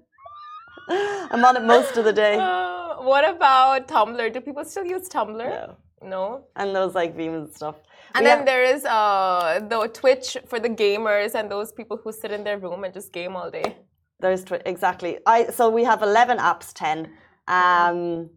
I'm 0.89 1.45
on 1.45 1.57
it 1.57 1.65
most 1.65 1.97
of 1.97 2.05
the 2.05 2.13
day. 2.13 2.37
Uh, 2.39 3.03
what 3.03 3.29
about 3.29 3.89
Tumblr? 3.89 4.33
Do 4.33 4.41
people 4.41 4.65
still 4.65 4.85
use 4.85 5.09
Tumblr? 5.09 5.39
No. 5.39 5.77
No. 6.05 6.45
And 6.57 6.75
those 6.75 6.95
like 6.95 7.17
Veeam 7.17 7.35
and 7.37 7.55
stuff. 7.55 7.77
And 8.15 8.25
then 8.25 8.45
there 8.45 8.63
is 8.63 8.85
uh, 8.85 9.61
the 9.69 9.89
Twitch 9.89 10.37
for 10.47 10.61
the 10.61 10.69
gamers 10.69 11.35
and 11.35 11.51
those 11.51 11.73
people 11.73 11.97
who 12.03 12.13
sit 12.13 12.31
in 12.31 12.45
their 12.45 12.59
room 12.59 12.85
and 12.85 12.93
just 12.95 13.13
game 13.13 13.35
all 13.35 13.51
day. 13.51 13.77
There's 14.21 14.45
tw- 14.45 14.63
exactly. 14.67 15.19
I 15.27 15.47
so 15.51 15.69
we 15.69 15.85
have 15.85 16.03
11 16.03 16.39
apps, 16.39 16.73
10. 16.73 17.11
Um, 17.49 18.31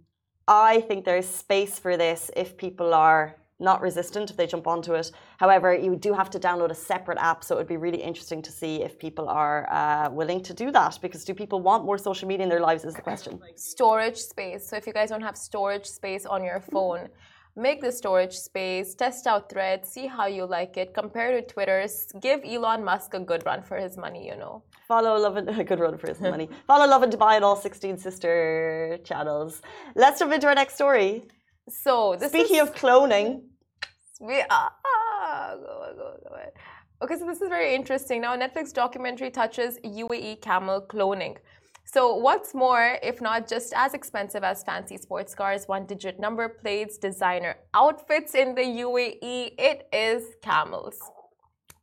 I 0.47 0.81
think 0.81 1.05
there's 1.05 1.27
space 1.27 1.77
for 1.77 1.97
this 1.97 2.31
if 2.36 2.57
people 2.57 2.93
are 2.93 3.36
not 3.59 3.81
resistant 3.81 4.29
if 4.29 4.38
they 4.38 4.45
jump 4.45 4.67
onto 4.67 4.93
it. 4.93 5.12
However, 5.38 5.74
you 5.74 5.95
do 5.95 6.13
have 6.13 6.29
to 6.31 6.39
download 6.39 6.69
a 6.69 6.75
separate 6.75 7.17
app, 7.17 7.43
so 7.43 7.55
it 7.55 7.57
would 7.59 7.67
be 7.67 7.77
really 7.77 8.01
interesting 8.01 8.41
to 8.43 8.51
see 8.51 8.83
if 8.83 9.00
people 9.00 9.27
are 9.29 9.67
uh, 9.71 10.09
willing 10.12 10.41
to 10.43 10.53
do 10.53 10.71
that. 10.71 11.00
Because 11.01 11.25
do 11.25 11.33
people 11.33 11.62
want 11.62 11.83
more 11.83 11.97
social 11.97 12.27
media 12.27 12.43
in 12.43 12.50
their 12.50 12.59
lives? 12.59 12.86
Is 12.86 12.93
the 12.93 13.01
question. 13.01 13.39
Storage 13.55 14.17
space. 14.17 14.69
So 14.69 14.75
if 14.75 14.86
you 14.86 14.93
guys 14.93 15.09
don't 15.09 15.21
have 15.21 15.38
storage 15.38 15.86
space 15.86 16.25
on 16.25 16.43
your 16.43 16.59
phone, 16.59 17.07
make 17.58 17.82
the 17.82 17.92
storage 17.92 18.36
space, 18.36 18.94
test 18.94 19.26
out 19.26 19.50
Threads, 19.50 19.90
see 19.90 20.06
how 20.06 20.28
you 20.28 20.46
like 20.46 20.78
it, 20.78 20.94
compare 20.94 21.32
to 21.32 21.42
Twitter's, 21.42 22.08
give 22.22 22.42
Elon 22.46 22.84
Musk 22.84 23.16
a 23.16 23.20
good 23.20 23.44
run 23.46 23.64
for 23.64 23.78
his 23.78 23.98
money, 23.98 24.28
you 24.28 24.38
know. 24.38 24.64
Follow 24.88 25.18
Lovin 25.18 25.50
a 25.64 25.64
good 25.64 25.80
run 25.80 25.98
for 25.98 26.08
his 26.08 26.22
money. 26.22 26.48
Follow 26.68 26.88
Lovin 26.88 27.10
Dubai 27.10 27.36
on 27.38 27.44
all 27.44 27.56
16 27.56 27.98
sister 27.98 29.00
channels. 29.04 29.62
Let's 29.96 30.20
jump 30.20 30.34
into 30.34 30.48
our 30.48 30.56
next 30.56 30.76
story. 30.76 31.24
So 31.68 32.16
this 32.20 32.30
Speaking 32.32 32.58
is, 32.58 32.70
of 32.70 32.76
cloning, 32.76 33.42
we, 34.22 34.44
ah, 34.50 34.72
ah, 34.86 35.56
go, 35.56 35.94
go, 35.96 36.18
go. 36.24 36.36
Okay, 37.00 37.16
so 37.20 37.28
this 37.28 37.42
is 37.42 37.50
very 37.50 37.76
interesting. 37.76 38.22
Now, 38.22 38.34
a 38.34 38.38
Netflix 38.38 38.74
documentary 38.74 39.30
touches 39.30 39.78
UAE 39.84 40.42
camel 40.42 40.82
cloning. 40.82 41.38
So, 41.98 42.13
what's 42.13 42.54
more, 42.54 43.00
if 43.01 43.22
not 43.22 43.48
just 43.48 43.74
as 43.75 43.96
expensive 43.96 44.44
as 44.44 44.62
fancy 44.62 44.98
sports 44.98 45.34
cars, 45.34 45.68
one 45.68 45.88
digit 45.88 46.20
number 46.20 46.48
plates, 46.48 47.00
designer 47.00 47.56
outfits 47.74 48.36
in 48.36 48.54
the 48.54 48.62
UAE, 48.62 49.56
it 49.58 49.88
is 49.92 50.36
camels. 50.44 51.01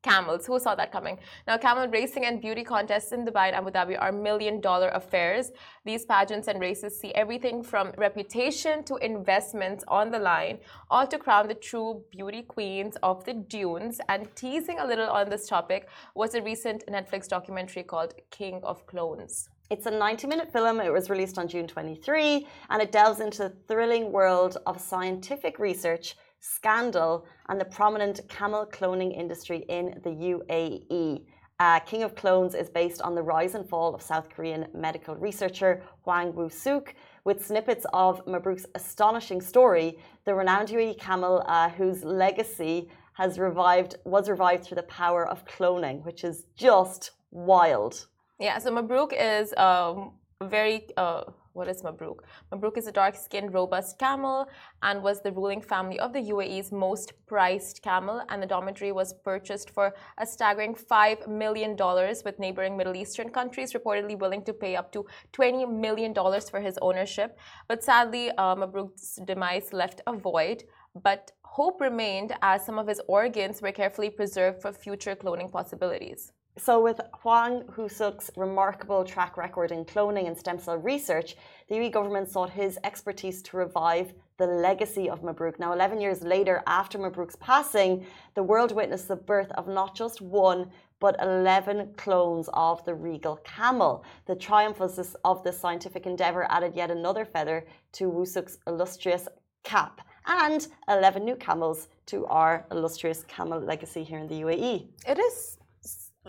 Camels, 0.04 0.46
who 0.46 0.60
saw 0.60 0.76
that 0.76 0.92
coming? 0.92 1.18
Now, 1.48 1.56
camel 1.56 1.88
racing 1.88 2.26
and 2.26 2.40
beauty 2.40 2.62
contests 2.62 3.10
in 3.10 3.26
Dubai 3.26 3.46
and 3.48 3.56
Abu 3.56 3.72
Dhabi 3.72 4.00
are 4.00 4.12
million 4.12 4.60
dollar 4.60 4.90
affairs. 4.90 5.50
These 5.84 6.04
pageants 6.04 6.46
and 6.46 6.60
races 6.60 6.96
see 6.96 7.12
everything 7.14 7.64
from 7.64 7.90
reputation 7.98 8.84
to 8.84 8.94
investments 8.98 9.82
on 9.88 10.12
the 10.12 10.20
line, 10.20 10.58
all 10.90 11.08
to 11.08 11.18
crown 11.18 11.48
the 11.48 11.54
true 11.54 12.04
beauty 12.12 12.42
queens 12.42 12.96
of 13.02 13.24
the 13.24 13.34
dunes. 13.34 14.00
And 14.08 14.28
teasing 14.36 14.78
a 14.78 14.86
little 14.86 15.08
on 15.08 15.28
this 15.28 15.48
topic 15.48 15.88
was 16.14 16.36
a 16.36 16.42
recent 16.42 16.86
Netflix 16.86 17.26
documentary 17.26 17.82
called 17.82 18.14
King 18.30 18.60
of 18.62 18.86
Clones. 18.86 19.48
It's 19.70 19.86
a 19.86 19.90
90 19.90 20.26
minute 20.26 20.52
film. 20.52 20.78
It 20.78 20.92
was 20.92 21.08
released 21.08 21.38
on 21.38 21.48
June 21.48 21.66
23 21.66 22.46
and 22.68 22.82
it 22.82 22.92
delves 22.92 23.20
into 23.20 23.44
the 23.44 23.54
thrilling 23.66 24.12
world 24.12 24.58
of 24.66 24.78
scientific 24.78 25.58
research, 25.58 26.16
scandal, 26.38 27.26
and 27.48 27.58
the 27.58 27.64
prominent 27.64 28.20
camel 28.28 28.66
cloning 28.70 29.16
industry 29.16 29.64
in 29.70 29.98
the 30.04 30.10
UAE. 30.10 31.24
Uh, 31.60 31.80
King 31.80 32.02
of 32.02 32.14
Clones 32.14 32.54
is 32.54 32.68
based 32.68 33.00
on 33.00 33.14
the 33.14 33.22
rise 33.22 33.54
and 33.54 33.66
fall 33.66 33.94
of 33.94 34.02
South 34.02 34.28
Korean 34.28 34.66
medical 34.74 35.16
researcher 35.16 35.82
Hwang 36.02 36.34
Woo 36.34 36.50
Suk, 36.50 36.94
with 37.24 37.46
snippets 37.46 37.86
of 37.94 38.22
Mabruk's 38.26 38.66
astonishing 38.74 39.40
story, 39.40 39.98
the 40.26 40.34
renowned 40.34 40.68
UAE 40.68 40.98
camel 40.98 41.42
uh, 41.46 41.70
whose 41.70 42.04
legacy 42.04 42.90
has 43.14 43.38
revived 43.38 43.96
was 44.04 44.28
revived 44.28 44.64
through 44.64 44.74
the 44.74 44.82
power 44.82 45.26
of 45.26 45.46
cloning, 45.46 46.04
which 46.04 46.22
is 46.22 46.44
just 46.54 47.12
wild. 47.30 48.08
Yeah, 48.38 48.58
so 48.58 48.70
Mabrouk 48.70 49.12
is 49.12 49.54
um, 49.56 50.12
very. 50.42 50.88
Uh, 50.96 51.24
what 51.54 51.68
is 51.68 51.82
Mabrouk? 51.82 52.18
Mabrouk 52.52 52.76
is 52.76 52.88
a 52.88 52.92
dark 52.92 53.14
skinned, 53.14 53.54
robust 53.54 53.96
camel 53.96 54.48
and 54.82 55.02
was 55.02 55.22
the 55.22 55.30
ruling 55.30 55.62
family 55.62 56.00
of 56.00 56.12
the 56.12 56.18
UAE's 56.18 56.72
most 56.72 57.12
prized 57.26 57.80
camel. 57.80 58.22
And 58.28 58.42
the 58.42 58.46
documentary 58.46 58.90
was 58.90 59.14
purchased 59.24 59.70
for 59.70 59.94
a 60.18 60.26
staggering 60.26 60.74
$5 60.74 61.28
million, 61.28 61.76
with 62.24 62.40
neighboring 62.40 62.76
Middle 62.76 62.96
Eastern 62.96 63.30
countries 63.30 63.72
reportedly 63.72 64.18
willing 64.18 64.42
to 64.46 64.52
pay 64.52 64.74
up 64.74 64.90
to 64.92 65.06
$20 65.32 65.72
million 65.72 66.12
for 66.12 66.60
his 66.60 66.76
ownership. 66.82 67.38
But 67.68 67.84
sadly, 67.84 68.30
uh, 68.32 68.56
Mabrouk's 68.56 69.20
demise 69.24 69.72
left 69.72 70.00
a 70.08 70.12
void. 70.12 70.64
But 71.00 71.30
hope 71.44 71.80
remained 71.80 72.34
as 72.42 72.66
some 72.66 72.80
of 72.80 72.88
his 72.88 73.00
organs 73.06 73.62
were 73.62 73.70
carefully 73.70 74.10
preserved 74.10 74.60
for 74.60 74.72
future 74.72 75.14
cloning 75.14 75.52
possibilities. 75.52 76.32
So, 76.56 76.80
with 76.80 77.00
Hwang 77.22 77.64
Woo-suk's 77.76 78.30
remarkable 78.36 79.02
track 79.04 79.36
record 79.36 79.72
in 79.72 79.84
cloning 79.84 80.28
and 80.28 80.38
stem 80.38 80.60
cell 80.60 80.76
research, 80.76 81.34
the 81.68 81.74
UAE 81.74 81.90
government 81.90 82.30
sought 82.30 82.50
his 82.50 82.78
expertise 82.84 83.42
to 83.42 83.56
revive 83.56 84.14
the 84.36 84.46
legacy 84.46 85.10
of 85.10 85.22
Mabruk. 85.22 85.58
Now, 85.58 85.72
11 85.72 86.00
years 86.00 86.22
later, 86.22 86.62
after 86.68 86.96
Mabruk's 86.96 87.34
passing, 87.36 88.06
the 88.34 88.42
world 88.44 88.70
witnessed 88.70 89.08
the 89.08 89.16
birth 89.16 89.50
of 89.52 89.66
not 89.66 89.96
just 89.96 90.20
one, 90.20 90.70
but 91.00 91.20
11 91.20 91.94
clones 91.96 92.48
of 92.52 92.84
the 92.84 92.94
regal 92.94 93.36
camel. 93.38 94.04
The 94.26 94.36
triumph 94.36 94.80
of 94.80 94.94
this, 94.94 95.58
scientific 95.58 96.06
endeavor 96.06 96.46
added 96.50 96.76
yet 96.76 96.88
another 96.88 97.24
feather 97.24 97.66
to 97.94 98.08
Woo-suk's 98.08 98.58
illustrious 98.68 99.26
cap 99.64 100.02
and 100.26 100.68
11 100.88 101.24
new 101.24 101.34
camels 101.34 101.88
to 102.06 102.26
our 102.26 102.64
illustrious 102.70 103.24
camel 103.24 103.58
legacy 103.58 104.04
here 104.04 104.20
in 104.20 104.28
the 104.28 104.42
UAE. 104.42 104.86
It 105.08 105.18
is 105.18 105.58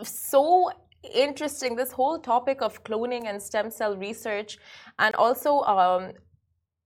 so 0.04 0.72
interesting 1.14 1.75
this 1.75 1.92
whole 1.92 2.20
topic 2.20 2.62
of 2.62 2.84
cloning 2.84 3.25
and 3.28 3.42
stem 3.42 3.70
cell 3.70 3.96
research. 3.96 4.58
And 5.00 5.16
also 5.16 5.62
um, 5.62 6.14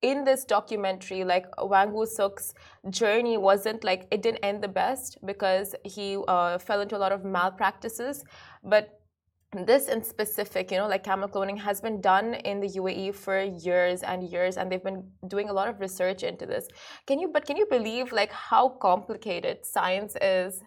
in 0.01 0.23
this 0.23 0.45
documentary 0.45 1.23
like 1.23 1.45
Hwang 1.57 1.93
woo-suk's 1.93 2.53
journey 2.89 3.37
wasn't 3.37 3.83
like 3.83 4.07
it 4.11 4.21
didn't 4.21 4.43
end 4.43 4.63
the 4.63 4.67
best 4.67 5.17
because 5.25 5.75
he 5.83 6.17
uh, 6.27 6.57
fell 6.57 6.81
into 6.81 6.95
a 6.95 6.99
lot 6.99 7.11
of 7.11 7.25
malpractices. 7.25 8.23
But 8.63 8.95
this 9.51 9.87
in 9.87 10.03
specific 10.03 10.69
you 10.69 10.77
know 10.77 10.87
like 10.87 11.03
camel 11.03 11.27
cloning 11.27 11.57
has 11.57 11.81
been 11.81 11.99
done 12.01 12.35
in 12.35 12.59
the 12.59 12.67
uae 12.67 13.13
for 13.13 13.41
years 13.41 14.03
and 14.03 14.21
years 14.29 14.57
and 14.57 14.71
they've 14.71 14.83
been 14.83 15.03
doing 15.27 15.49
a 15.49 15.53
lot 15.53 15.67
of 15.67 15.79
research 15.79 16.21
into 16.21 16.45
this. 16.45 16.67
Can 17.07 17.19
you 17.19 17.29
but 17.29 17.45
can 17.45 17.57
you 17.57 17.65
believe 17.65 18.11
like 18.11 18.31
how 18.31 18.69
complicated 18.69 19.65
science 19.65 20.15
is 20.21 20.61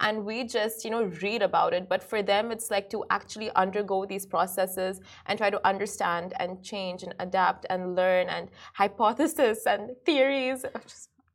and 0.00 0.24
we 0.24 0.44
just 0.44 0.84
you 0.84 0.90
know 0.90 1.04
read 1.22 1.42
about 1.42 1.72
it 1.72 1.88
but 1.88 2.02
for 2.02 2.22
them 2.22 2.50
it's 2.50 2.70
like 2.70 2.90
to 2.90 3.04
actually 3.10 3.50
undergo 3.54 4.04
these 4.04 4.26
processes 4.26 5.00
and 5.26 5.38
try 5.38 5.50
to 5.50 5.66
understand 5.66 6.32
and 6.38 6.62
change 6.62 7.02
and 7.02 7.14
adapt 7.20 7.66
and 7.70 7.94
learn 7.94 8.28
and 8.28 8.48
hypothesis 8.74 9.66
and 9.66 9.90
theories 10.04 10.64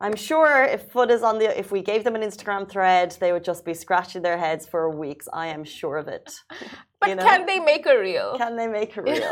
I'm 0.01 0.15
sure 0.15 0.63
if 0.63 0.91
foot 0.91 1.11
is 1.11 1.23
on 1.23 1.39
the 1.39 1.59
if 1.59 1.71
we 1.71 1.81
gave 1.81 2.05
them 2.05 2.15
an 2.15 2.21
Instagram 2.21 2.69
thread, 2.69 3.17
they 3.19 3.33
would 3.33 3.43
just 3.43 3.65
be 3.65 3.73
scratching 3.73 4.21
their 4.21 4.37
heads 4.37 4.65
for 4.65 4.89
weeks. 4.89 5.27
I 5.33 5.47
am 5.47 5.65
sure 5.65 5.97
of 5.97 6.07
it. 6.07 6.31
But 7.01 7.09
you 7.09 7.15
know? 7.15 7.23
can 7.23 7.45
they 7.45 7.59
make 7.59 7.85
a 7.85 7.97
reel? 7.97 8.35
Can 8.37 8.57
they 8.57 8.67
make 8.67 8.97
a 8.97 9.01
reel? 9.01 9.31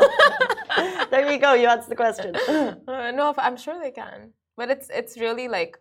there 1.10 1.30
you 1.30 1.38
go. 1.38 1.52
You 1.52 1.68
answered 1.68 1.90
the 1.90 1.96
question. 1.96 2.34
Uh, 2.34 3.10
no, 3.10 3.34
I'm 3.36 3.58
sure 3.58 3.78
they 3.78 3.90
can. 3.90 4.32
But 4.56 4.70
it's 4.70 4.88
it's 4.90 5.18
really 5.18 5.48
like 5.48 5.78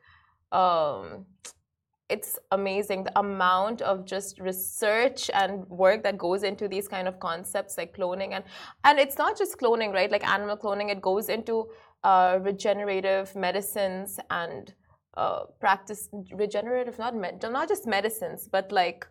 um 0.52 1.26
it's 2.10 2.40
amazing. 2.52 3.04
The 3.04 3.20
amount 3.20 3.82
of 3.82 4.06
just 4.06 4.40
research 4.40 5.30
and 5.34 5.68
work 5.70 6.04
that 6.04 6.18
goes 6.18 6.44
into 6.44 6.68
these 6.68 6.88
kind 6.88 7.08
of 7.08 7.20
concepts 7.20 7.78
like 7.78 7.96
cloning 7.96 8.32
and 8.32 8.44
and 8.84 9.00
it's 9.00 9.18
not 9.18 9.38
just 9.38 9.58
cloning 9.60 9.94
right? 9.94 10.12
Like 10.12 10.28
animal 10.28 10.58
cloning 10.58 10.90
it 10.90 11.02
goes 11.02 11.30
into 11.30 11.68
uh, 12.04 12.40
regenerative 12.42 13.36
medicines 13.36 14.20
and 14.30 14.74
uh, 15.16 15.46
practice 15.60 16.10
regenerative 16.34 16.98
not 16.98 17.16
med- 17.16 17.44
not 17.44 17.68
just 17.68 17.88
medicines 17.88 18.48
but 18.50 18.72
like 18.72 19.06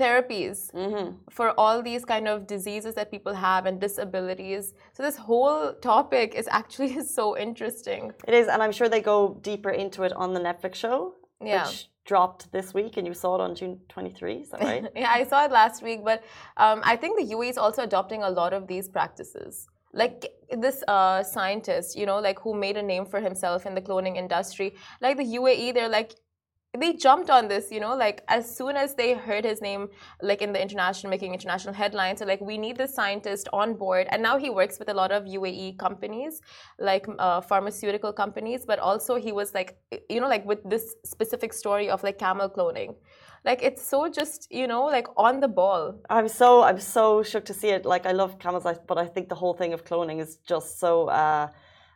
therapies 0.00 0.72
mm-hmm. 0.72 1.08
for 1.36 1.48
all 1.60 1.82
these 1.82 2.04
kind 2.04 2.26
of 2.26 2.46
diseases 2.46 2.94
that 2.94 3.10
people 3.10 3.34
have 3.34 3.66
and 3.66 3.80
disabilities. 3.80 4.74
So 4.94 5.02
this 5.02 5.16
whole 5.16 5.74
topic 5.74 6.34
is 6.34 6.48
actually 6.60 7.02
so 7.18 7.36
interesting. 7.46 8.12
It 8.26 8.34
is, 8.34 8.48
and 8.48 8.62
I'm 8.62 8.72
sure 8.72 8.88
they 8.88 9.04
go 9.14 9.38
deeper 9.50 9.70
into 9.70 10.02
it 10.02 10.12
on 10.14 10.34
the 10.34 10.40
Netflix 10.40 10.76
show, 10.76 11.14
yeah. 11.44 11.66
which 11.66 11.88
dropped 12.06 12.50
this 12.52 12.72
week, 12.74 12.96
and 12.96 13.06
you 13.06 13.14
saw 13.14 13.34
it 13.36 13.40
on 13.40 13.54
June 13.54 13.78
23. 13.88 14.34
Is 14.34 14.50
that 14.50 14.62
right? 14.62 14.84
yeah, 14.96 15.12
I 15.18 15.24
saw 15.24 15.44
it 15.44 15.52
last 15.52 15.82
week, 15.82 16.00
but 16.04 16.22
um, 16.56 16.80
I 16.84 16.96
think 16.96 17.18
the 17.18 17.34
UAE 17.34 17.50
is 17.50 17.58
also 17.58 17.82
adopting 17.82 18.22
a 18.22 18.30
lot 18.30 18.52
of 18.52 18.66
these 18.66 18.88
practices 18.88 19.68
like 19.92 20.32
this 20.56 20.82
uh, 20.86 21.22
scientist, 21.22 21.96
you 21.98 22.06
know, 22.06 22.18
like 22.18 22.38
who 22.38 22.54
made 22.54 22.76
a 22.76 22.82
name 22.82 23.04
for 23.04 23.20
himself 23.20 23.66
in 23.66 23.74
the 23.74 23.80
cloning 23.80 24.16
industry. 24.16 24.74
Like 25.00 25.16
the 25.16 25.24
UAE, 25.24 25.74
they're 25.74 25.88
like, 25.88 26.14
they 26.78 26.92
jumped 26.92 27.30
on 27.30 27.48
this, 27.48 27.72
you 27.72 27.80
know, 27.80 27.96
like 27.96 28.22
as 28.28 28.56
soon 28.56 28.76
as 28.76 28.94
they 28.94 29.14
heard 29.14 29.44
his 29.44 29.60
name, 29.60 29.88
like 30.22 30.40
in 30.40 30.52
the 30.52 30.62
international, 30.62 31.10
making 31.10 31.34
international 31.34 31.74
headlines, 31.74 32.20
so 32.20 32.24
like 32.24 32.40
we 32.40 32.56
need 32.58 32.76
this 32.76 32.94
scientist 32.94 33.48
on 33.52 33.74
board. 33.74 34.06
And 34.10 34.22
now 34.22 34.38
he 34.38 34.50
works 34.50 34.78
with 34.78 34.88
a 34.88 34.94
lot 34.94 35.10
of 35.10 35.24
UAE 35.24 35.78
companies, 35.78 36.40
like 36.78 37.06
uh, 37.18 37.40
pharmaceutical 37.40 38.12
companies, 38.12 38.64
but 38.64 38.78
also 38.78 39.16
he 39.16 39.32
was 39.32 39.52
like, 39.52 39.78
you 40.08 40.20
know, 40.20 40.28
like 40.28 40.46
with 40.46 40.60
this 40.64 40.94
specific 41.04 41.52
story 41.52 41.90
of 41.90 42.04
like 42.04 42.18
camel 42.18 42.48
cloning. 42.48 42.94
Like 43.44 43.62
it's 43.62 43.84
so 43.84 44.08
just, 44.08 44.46
you 44.52 44.68
know, 44.68 44.84
like 44.84 45.08
on 45.16 45.40
the 45.40 45.48
ball. 45.48 45.98
I'm 46.08 46.28
so, 46.28 46.62
I'm 46.62 46.78
so 46.78 47.24
shook 47.24 47.46
to 47.46 47.54
see 47.54 47.70
it. 47.70 47.84
Like 47.84 48.06
I 48.06 48.12
love 48.12 48.38
camels, 48.38 48.64
but 48.86 48.96
I 48.96 49.06
think 49.06 49.28
the 49.28 49.34
whole 49.34 49.54
thing 49.54 49.72
of 49.72 49.84
cloning 49.84 50.20
is 50.20 50.36
just 50.46 50.78
so, 50.78 51.08
uh, 51.08 51.48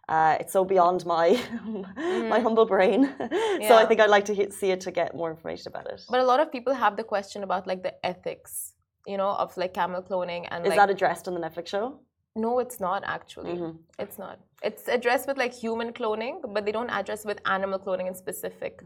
uh, 0.08 0.36
it's 0.40 0.52
so 0.52 0.64
beyond 0.64 1.06
my 1.06 1.30
mm. 1.66 2.28
my 2.28 2.40
humble 2.40 2.66
brain. 2.66 3.14
Yeah. 3.18 3.68
so 3.68 3.76
I 3.76 3.86
think 3.86 4.00
I'd 4.00 4.10
like 4.10 4.26
to 4.26 4.50
see 4.50 4.70
it 4.70 4.80
to 4.82 4.90
get 4.90 5.14
more 5.14 5.30
information 5.30 5.68
about 5.68 5.86
it. 5.86 6.02
But 6.08 6.20
a 6.20 6.24
lot 6.24 6.40
of 6.40 6.52
people 6.52 6.74
have 6.74 6.96
the 6.96 7.04
question 7.04 7.42
about 7.42 7.66
like 7.66 7.82
the 7.82 7.94
ethics, 8.04 8.74
you 9.06 9.16
know, 9.16 9.30
of 9.30 9.56
like 9.56 9.72
camel 9.74 10.02
cloning 10.02 10.46
and 10.50 10.66
is 10.66 10.70
like, 10.70 10.78
that 10.78 10.90
addressed 10.90 11.26
on 11.28 11.34
the 11.34 11.40
Netflix 11.40 11.68
show? 11.68 12.00
No, 12.36 12.58
it's 12.58 12.80
not 12.80 13.02
actually. 13.06 13.54
Mm-hmm. 13.54 13.76
It's 13.98 14.18
not. 14.18 14.40
It's 14.62 14.88
addressed 14.88 15.26
with 15.28 15.38
like 15.38 15.54
human 15.54 15.92
cloning, 15.92 16.40
but 16.52 16.64
they 16.64 16.72
don't 16.72 16.90
address 16.90 17.24
with 17.24 17.38
animal 17.46 17.78
cloning 17.78 18.08
in 18.08 18.14
specific, 18.14 18.82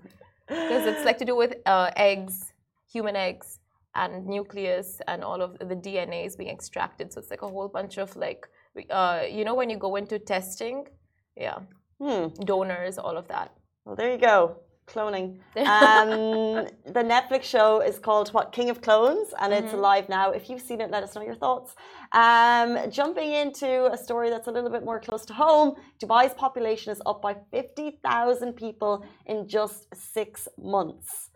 because 0.46 0.86
it's 0.86 1.04
like 1.04 1.18
to 1.18 1.24
do 1.24 1.34
with 1.34 1.54
uh, 1.64 1.90
eggs, 1.96 2.52
human 2.92 3.16
eggs, 3.16 3.58
and 3.94 4.26
nucleus, 4.26 5.00
and 5.08 5.24
all 5.24 5.40
of 5.40 5.58
the 5.58 5.74
DNA 5.74 6.26
is 6.26 6.36
being 6.36 6.50
extracted. 6.50 7.12
So 7.12 7.20
it's 7.20 7.30
like 7.30 7.42
a 7.42 7.48
whole 7.48 7.68
bunch 7.68 7.96
of 7.96 8.14
like, 8.16 8.46
uh, 8.90 9.22
you 9.30 9.44
know, 9.44 9.54
when 9.54 9.70
you 9.70 9.78
go 9.78 9.96
into 9.96 10.18
testing 10.18 10.84
yeah 11.46 11.58
Hmm. 12.00 12.28
donors, 12.44 12.96
all 12.98 13.16
of 13.16 13.26
that. 13.28 13.48
Well, 13.84 13.96
there 13.96 14.12
you 14.12 14.18
go. 14.18 14.56
Cloning. 14.86 15.38
Um, 15.56 16.66
the 16.96 17.02
Netflix 17.14 17.42
show 17.42 17.80
is 17.80 17.98
called 17.98 18.28
What 18.36 18.52
King 18.52 18.70
of 18.70 18.80
Clones, 18.80 19.28
and 19.40 19.52
it's 19.52 19.72
Mm-hmm. 19.72 19.80
live 19.90 20.08
now. 20.08 20.30
If 20.30 20.48
you've 20.48 20.62
seen 20.62 20.80
it, 20.80 20.90
let 20.90 21.02
us 21.02 21.14
know 21.14 21.22
your 21.22 21.34
thoughts. 21.34 21.74
Um, 22.12 22.90
jumping 22.90 23.32
into 23.32 23.92
a 23.92 23.98
story 23.98 24.30
that's 24.30 24.46
a 24.46 24.50
little 24.50 24.70
bit 24.70 24.84
more 24.84 25.00
close 25.00 25.24
to 25.26 25.34
home, 25.34 25.74
Dubai's 26.00 26.34
population 26.34 26.92
is 26.92 27.02
up 27.04 27.20
by 27.20 27.34
50,000 27.50 28.52
people 28.54 29.04
in 29.26 29.46
just 29.48 29.86
six 29.94 30.48
months. 30.56 31.27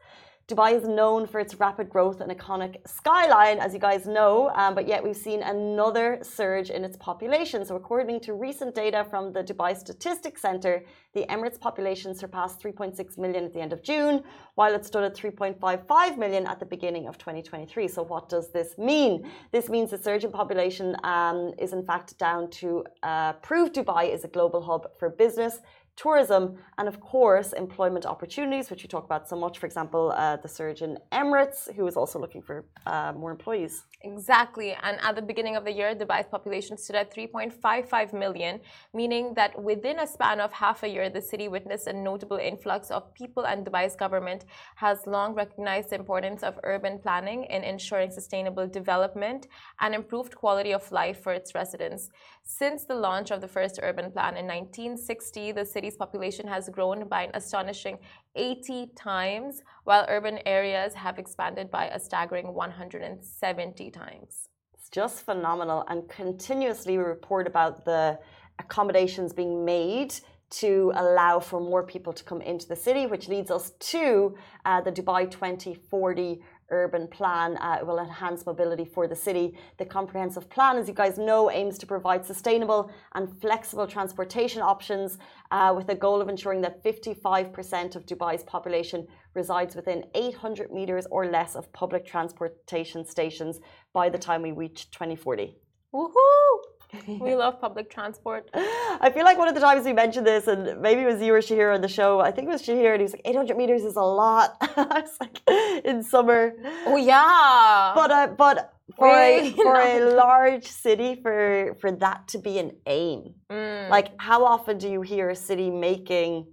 Dubai 0.49 0.73
is 0.75 0.89
known 0.89 1.27
for 1.27 1.39
its 1.39 1.55
rapid 1.61 1.89
growth 1.89 2.21
and 2.21 2.31
iconic 2.37 2.77
skyline, 2.87 3.59
as 3.59 3.73
you 3.73 3.79
guys 3.79 4.07
know, 4.07 4.51
um, 4.57 4.75
but 4.75 4.89
yet 4.89 5.03
we've 5.03 5.17
seen 5.17 5.41
another 5.41 6.19
surge 6.23 6.69
in 6.71 6.85
its 6.85 6.97
population. 6.97 7.65
So, 7.65 7.77
according 7.77 8.21
to 8.21 8.35
recent 8.35 8.75
data 8.75 9.07
from 9.09 9.33
the 9.33 9.45
Dubai 9.45 9.77
Statistics 9.77 10.43
Center, 10.43 10.85
the 11.15 11.25
Emirates 11.27 11.61
population 11.61 12.13
surpassed 12.13 12.61
3.6 12.61 13.19
million 13.19 13.45
at 13.45 13.53
the 13.53 13.61
end 13.61 13.73
of 13.73 13.85
June, 13.85 14.25
while 14.57 14.75
it 14.75 14.85
stood 14.85 15.05
at 15.05 15.15
3.55 15.15 16.19
million 16.19 16.47
at 16.49 16.59
the 16.59 16.67
beginning 16.67 17.07
of 17.07 17.19
2023. 17.19 17.87
So, 17.87 18.03
what 18.03 18.29
does 18.29 18.51
this 18.51 18.77
mean? 18.77 19.31
This 19.53 19.69
means 19.69 19.91
the 19.91 19.99
surge 19.99 20.25
in 20.25 20.33
population 20.33 20.97
um, 21.05 21.53
is, 21.57 21.73
in 21.73 21.85
fact, 21.85 22.19
down 22.19 22.51
to 22.63 22.85
uh, 23.05 23.35
prove 23.35 23.73
Dubai 23.73 24.13
is 24.13 24.25
a 24.25 24.29
global 24.29 24.61
hub 24.61 24.89
for 24.99 25.09
business 25.09 25.61
tourism, 25.97 26.57
and 26.79 26.89
of 26.89 27.01
course, 27.01 27.53
employment 27.53 28.07
opportunities, 28.07 28.71
which 28.71 28.83
we 28.83 28.89
talk 28.89 29.05
about 29.05 29.29
so 29.29 29.37
much. 29.37 29.59
For 29.59 29.67
example, 29.67 30.13
uh, 30.17 30.37
the 30.37 30.49
surge 30.49 30.83
in 30.83 30.99
Emirates, 31.13 31.73
who 31.75 31.87
is 31.87 31.97
also 31.97 32.19
looking 32.19 32.43
for 32.43 32.65
uh, 32.87 33.13
more 33.17 33.31
employees. 33.31 33.85
Exactly. 34.05 34.77
And 34.83 34.99
at 35.01 35.15
the 35.15 35.23
beginning 35.23 35.55
of 35.55 35.65
the 35.65 35.73
year, 35.73 35.95
Dubai's 35.95 36.27
population 36.29 36.77
stood 36.77 36.97
at 36.97 37.15
3.55 37.15 38.13
million, 38.13 38.61
meaning 38.93 39.35
that 39.35 39.61
within 39.63 40.01
a 40.01 40.07
span 40.07 40.41
of 40.41 40.53
half 40.53 40.83
a 40.83 40.89
year, 40.89 41.09
the 41.09 41.23
city 41.23 41.47
witnessed 41.47 41.87
a 41.87 41.93
notable 41.93 42.39
influx 42.39 42.91
of 42.91 43.15
people, 43.15 43.45
and 43.47 43.65
Dubai's 43.65 43.95
government 43.95 44.45
has 44.77 45.07
long 45.07 45.35
recognized 45.35 45.91
the 45.91 45.97
importance 45.97 46.43
of 46.43 46.59
urban 46.65 46.99
planning 46.99 47.45
in 47.45 47.63
ensuring 47.63 48.11
sustainable 48.11 48.67
development 48.67 49.47
and 49.81 49.95
improved 49.95 50.35
quality 50.35 50.73
of 50.73 50.91
life 50.91 51.23
for 51.23 51.33
its 51.33 51.55
residents. 51.55 52.11
Since 52.45 52.87
the 52.87 52.95
launch 52.95 53.31
of 53.31 53.41
the 53.41 53.49
first 53.49 53.79
urban 53.83 54.11
plan 54.11 54.37
in 54.37 54.47
1960, 54.47 55.53
the 55.53 55.65
city's 55.83 55.97
population 55.97 56.47
has 56.47 56.69
grown 56.69 57.09
by 57.09 57.23
an 57.25 57.33
astonishing 57.35 57.99
80 58.37 58.93
times, 58.95 59.63
while 59.83 60.05
urban 60.09 60.39
areas 60.47 60.95
have 60.95 61.19
expanded 61.19 61.73
by 61.73 61.87
a 61.89 61.99
staggering 61.99 62.55
170 62.55 63.91
times. 63.91 64.33
It's 64.75 64.89
just 64.89 65.25
phenomenal. 65.25 65.85
And 65.89 66.09
continuously, 66.09 66.99
we 66.99 67.05
report 67.05 67.49
about 67.49 67.85
the 67.85 68.21
accommodations 68.61 69.33
being 69.33 69.65
made 69.65 70.15
to 70.63 70.93
allow 71.03 71.41
for 71.41 71.59
more 71.61 71.83
people 71.83 72.13
to 72.13 72.23
come 72.23 72.41
into 72.43 72.69
the 72.69 72.77
city, 72.77 73.07
which 73.07 73.27
leads 73.27 73.51
us 73.51 73.73
to 73.93 74.37
uh, 74.65 74.81
the 74.83 74.93
Dubai 74.93 75.29
2040 75.29 76.43
urban 76.73 77.07
plan 77.07 77.57
uh, 77.59 77.79
will 77.83 77.99
enhance 78.01 78.45
mobility 78.45 78.85
for 78.85 79.07
the 79.07 79.15
city. 79.15 79.57
The 79.79 79.85
comprehensive 79.85 80.51
plan, 80.51 80.77
as 80.77 80.89
you 80.89 80.95
guys 80.95 81.19
know, 81.19 81.51
aims 81.51 81.79
to 81.79 81.87
provide 81.87 82.27
sustainable 82.27 82.91
and 83.15 83.41
flexible 83.41 83.87
transportation 83.87 84.63
options 84.63 85.19
uh, 85.51 85.73
with 85.77 85.89
a 85.91 85.95
goal 85.95 86.21
of 86.21 86.29
ensuring 86.29 86.63
that 86.63 86.83
55% 86.83 87.95
of 87.95 88.07
Dubai's 88.07 88.43
population 88.43 89.07
resides 89.35 89.77
within 89.77 90.05
800 90.15 90.73
meters 90.73 91.07
or 91.11 91.27
less 91.27 91.55
of 91.55 91.73
public 91.73 92.05
transportation 92.07 93.05
stations 93.07 93.61
by 93.93 94.09
the 94.09 94.19
time 94.19 94.43
we 94.43 94.53
reach 94.53 94.91
2040. 94.91 95.57
Woohoo! 95.95 96.72
We 97.07 97.35
love 97.45 97.61
public 97.61 97.91
transport. 97.91 98.49
I 98.55 99.11
feel 99.15 99.25
like 99.25 99.39
one 99.39 99.49
of 99.49 99.55
the 99.55 99.61
times 99.61 99.85
we 99.85 99.93
mentioned 99.93 100.27
this, 100.27 100.47
and 100.47 100.81
maybe 100.81 101.03
it 101.03 101.07
was 101.07 101.21
you 101.21 101.35
or 101.35 101.41
Shahir 101.41 101.75
on 101.75 101.81
the 101.81 101.89
show. 101.89 102.21
I 102.21 102.31
think 102.31 102.49
it 102.49 102.51
was 102.51 102.63
Shahir, 102.63 102.91
and 102.93 103.01
he 103.01 103.05
was 103.05 103.13
like, 103.13 103.23
800 103.25 103.57
meters 103.57 103.83
is 103.85 103.97
a 103.97 104.03
lot. 104.03 104.57
I 104.61 105.01
was 105.05 105.17
like, 105.21 105.39
in 105.85 106.03
summer. 106.03 106.53
Oh 106.87 106.97
yeah. 106.97 107.93
But 107.95 108.11
uh, 108.11 108.27
but 108.29 108.75
for 108.97 109.09
a 109.09 109.37
Really? 109.41 109.51
for 109.67 109.75
a 109.77 110.15
large 110.15 110.67
city, 110.67 111.19
for 111.23 111.75
for 111.81 111.91
that 111.93 112.29
to 112.29 112.39
be 112.39 112.59
an 112.59 112.73
aim, 112.87 113.35
Mm. 113.51 113.91
like 113.91 114.09
how 114.19 114.45
often 114.45 114.79
do 114.79 114.89
you 114.89 115.03
hear 115.03 115.29
a 115.31 115.37
city 115.37 115.69
making, 115.71 116.47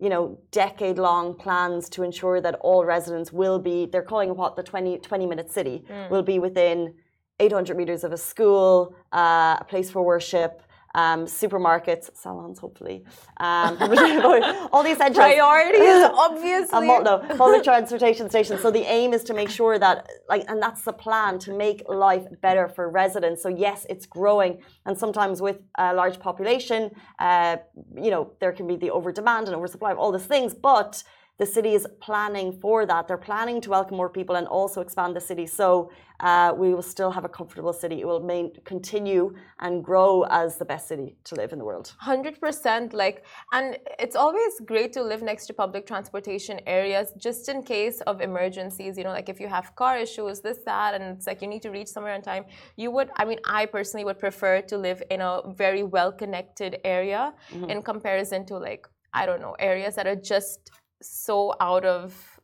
you 0.00 0.08
know, 0.08 0.38
decade 0.50 0.98
long 0.98 1.34
plans 1.34 1.88
to 1.90 2.02
ensure 2.02 2.40
that 2.40 2.54
all 2.60 2.84
residents 2.84 3.32
will 3.32 3.58
be? 3.60 3.86
They're 3.86 4.02
calling 4.12 4.34
what 4.36 4.56
the 4.56 4.62
20, 4.64 4.98
20 4.98 5.26
minute 5.26 5.50
city 5.52 5.84
Mm. 5.88 6.10
will 6.10 6.22
be 6.22 6.38
within 6.40 6.94
800 7.40 7.76
meters 7.76 8.04
of 8.04 8.12
a 8.12 8.16
school, 8.16 8.94
uh, 9.12 9.56
a 9.60 9.64
place 9.68 9.90
for 9.90 10.02
worship. 10.02 10.62
Um, 10.92 11.26
supermarkets, 11.26 12.10
salons, 12.16 12.58
hopefully, 12.58 13.04
um, 13.36 13.76
all 14.72 14.82
the 14.82 14.90
essentials. 14.90 15.24
Priorities, 15.24 16.10
obviously. 16.26 16.88
No, 16.88 17.18
public 17.38 17.62
transportation 17.62 18.28
stations. 18.28 18.60
So 18.60 18.72
the 18.72 18.80
aim 18.80 19.12
is 19.12 19.22
to 19.24 19.32
make 19.32 19.50
sure 19.50 19.78
that, 19.78 20.08
like, 20.28 20.50
and 20.50 20.60
that's 20.60 20.82
the 20.82 20.92
plan 20.92 21.38
to 21.46 21.52
make 21.56 21.88
life 21.88 22.26
better 22.40 22.66
for 22.66 22.90
residents. 22.90 23.40
So 23.40 23.48
yes, 23.48 23.86
it's 23.88 24.04
growing, 24.04 24.62
and 24.84 24.98
sometimes 24.98 25.40
with 25.40 25.58
a 25.78 25.94
large 25.94 26.18
population, 26.18 26.90
uh, 27.20 27.58
you 27.94 28.10
know, 28.10 28.32
there 28.40 28.50
can 28.50 28.66
be 28.66 28.74
the 28.74 28.90
over 28.90 29.12
demand 29.12 29.46
and 29.46 29.54
oversupply 29.54 29.92
of 29.92 29.98
all 29.98 30.10
these 30.10 30.26
things, 30.26 30.54
but 30.54 31.04
the 31.40 31.46
city 31.46 31.72
is 31.74 31.86
planning 32.00 32.52
for 32.60 32.84
that. 32.84 33.08
They're 33.08 33.26
planning 33.30 33.62
to 33.62 33.70
welcome 33.70 33.96
more 33.96 34.10
people 34.10 34.36
and 34.36 34.46
also 34.46 34.82
expand 34.82 35.16
the 35.16 35.24
city. 35.30 35.46
So 35.46 35.90
uh, 36.20 36.52
we 36.54 36.74
will 36.74 36.82
still 36.82 37.10
have 37.10 37.24
a 37.24 37.30
comfortable 37.30 37.72
city. 37.72 38.02
It 38.02 38.06
will 38.06 38.20
main, 38.20 38.52
continue 38.66 39.34
and 39.60 39.82
grow 39.82 40.24
as 40.24 40.58
the 40.58 40.66
best 40.66 40.86
city 40.86 41.16
to 41.24 41.34
live 41.34 41.52
in 41.54 41.58
the 41.58 41.64
world. 41.64 41.94
100% 42.02 42.92
like 42.92 43.24
and 43.52 43.78
it's 43.98 44.16
always 44.16 44.52
great 44.66 44.92
to 44.92 45.02
live 45.02 45.22
next 45.22 45.46
to 45.46 45.54
public 45.54 45.86
transportation 45.86 46.60
areas 46.66 47.14
just 47.16 47.48
in 47.48 47.62
case 47.62 48.02
of 48.02 48.20
emergencies 48.20 48.98
you 48.98 49.04
know 49.04 49.10
like 49.18 49.30
if 49.30 49.40
you 49.40 49.48
have 49.48 49.74
car 49.76 49.96
issues 49.96 50.40
this 50.40 50.58
that 50.66 50.92
and 50.94 51.02
it's 51.16 51.26
like 51.26 51.40
you 51.40 51.48
need 51.48 51.62
to 51.62 51.70
reach 51.70 51.88
somewhere 51.88 52.14
on 52.14 52.22
time 52.22 52.44
you 52.76 52.90
would 52.90 53.08
i 53.16 53.24
mean 53.24 53.38
i 53.44 53.64
personally 53.64 54.04
would 54.04 54.18
prefer 54.18 54.60
to 54.60 54.76
live 54.76 55.02
in 55.10 55.20
a 55.20 55.40
very 55.48 55.82
well 55.82 56.12
connected 56.12 56.78
area 56.84 57.32
in 57.68 57.82
comparison 57.82 58.44
to 58.44 58.56
like 58.56 58.86
i 59.14 59.24
don't 59.24 59.40
know 59.40 59.54
areas 59.58 59.94
that 59.94 60.06
are 60.06 60.20
just 60.34 60.70
so 61.02 61.54
out 61.60 61.84
of 61.84 62.40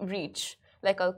reach 0.00 0.56
like 0.82 1.00
al 1.00 1.14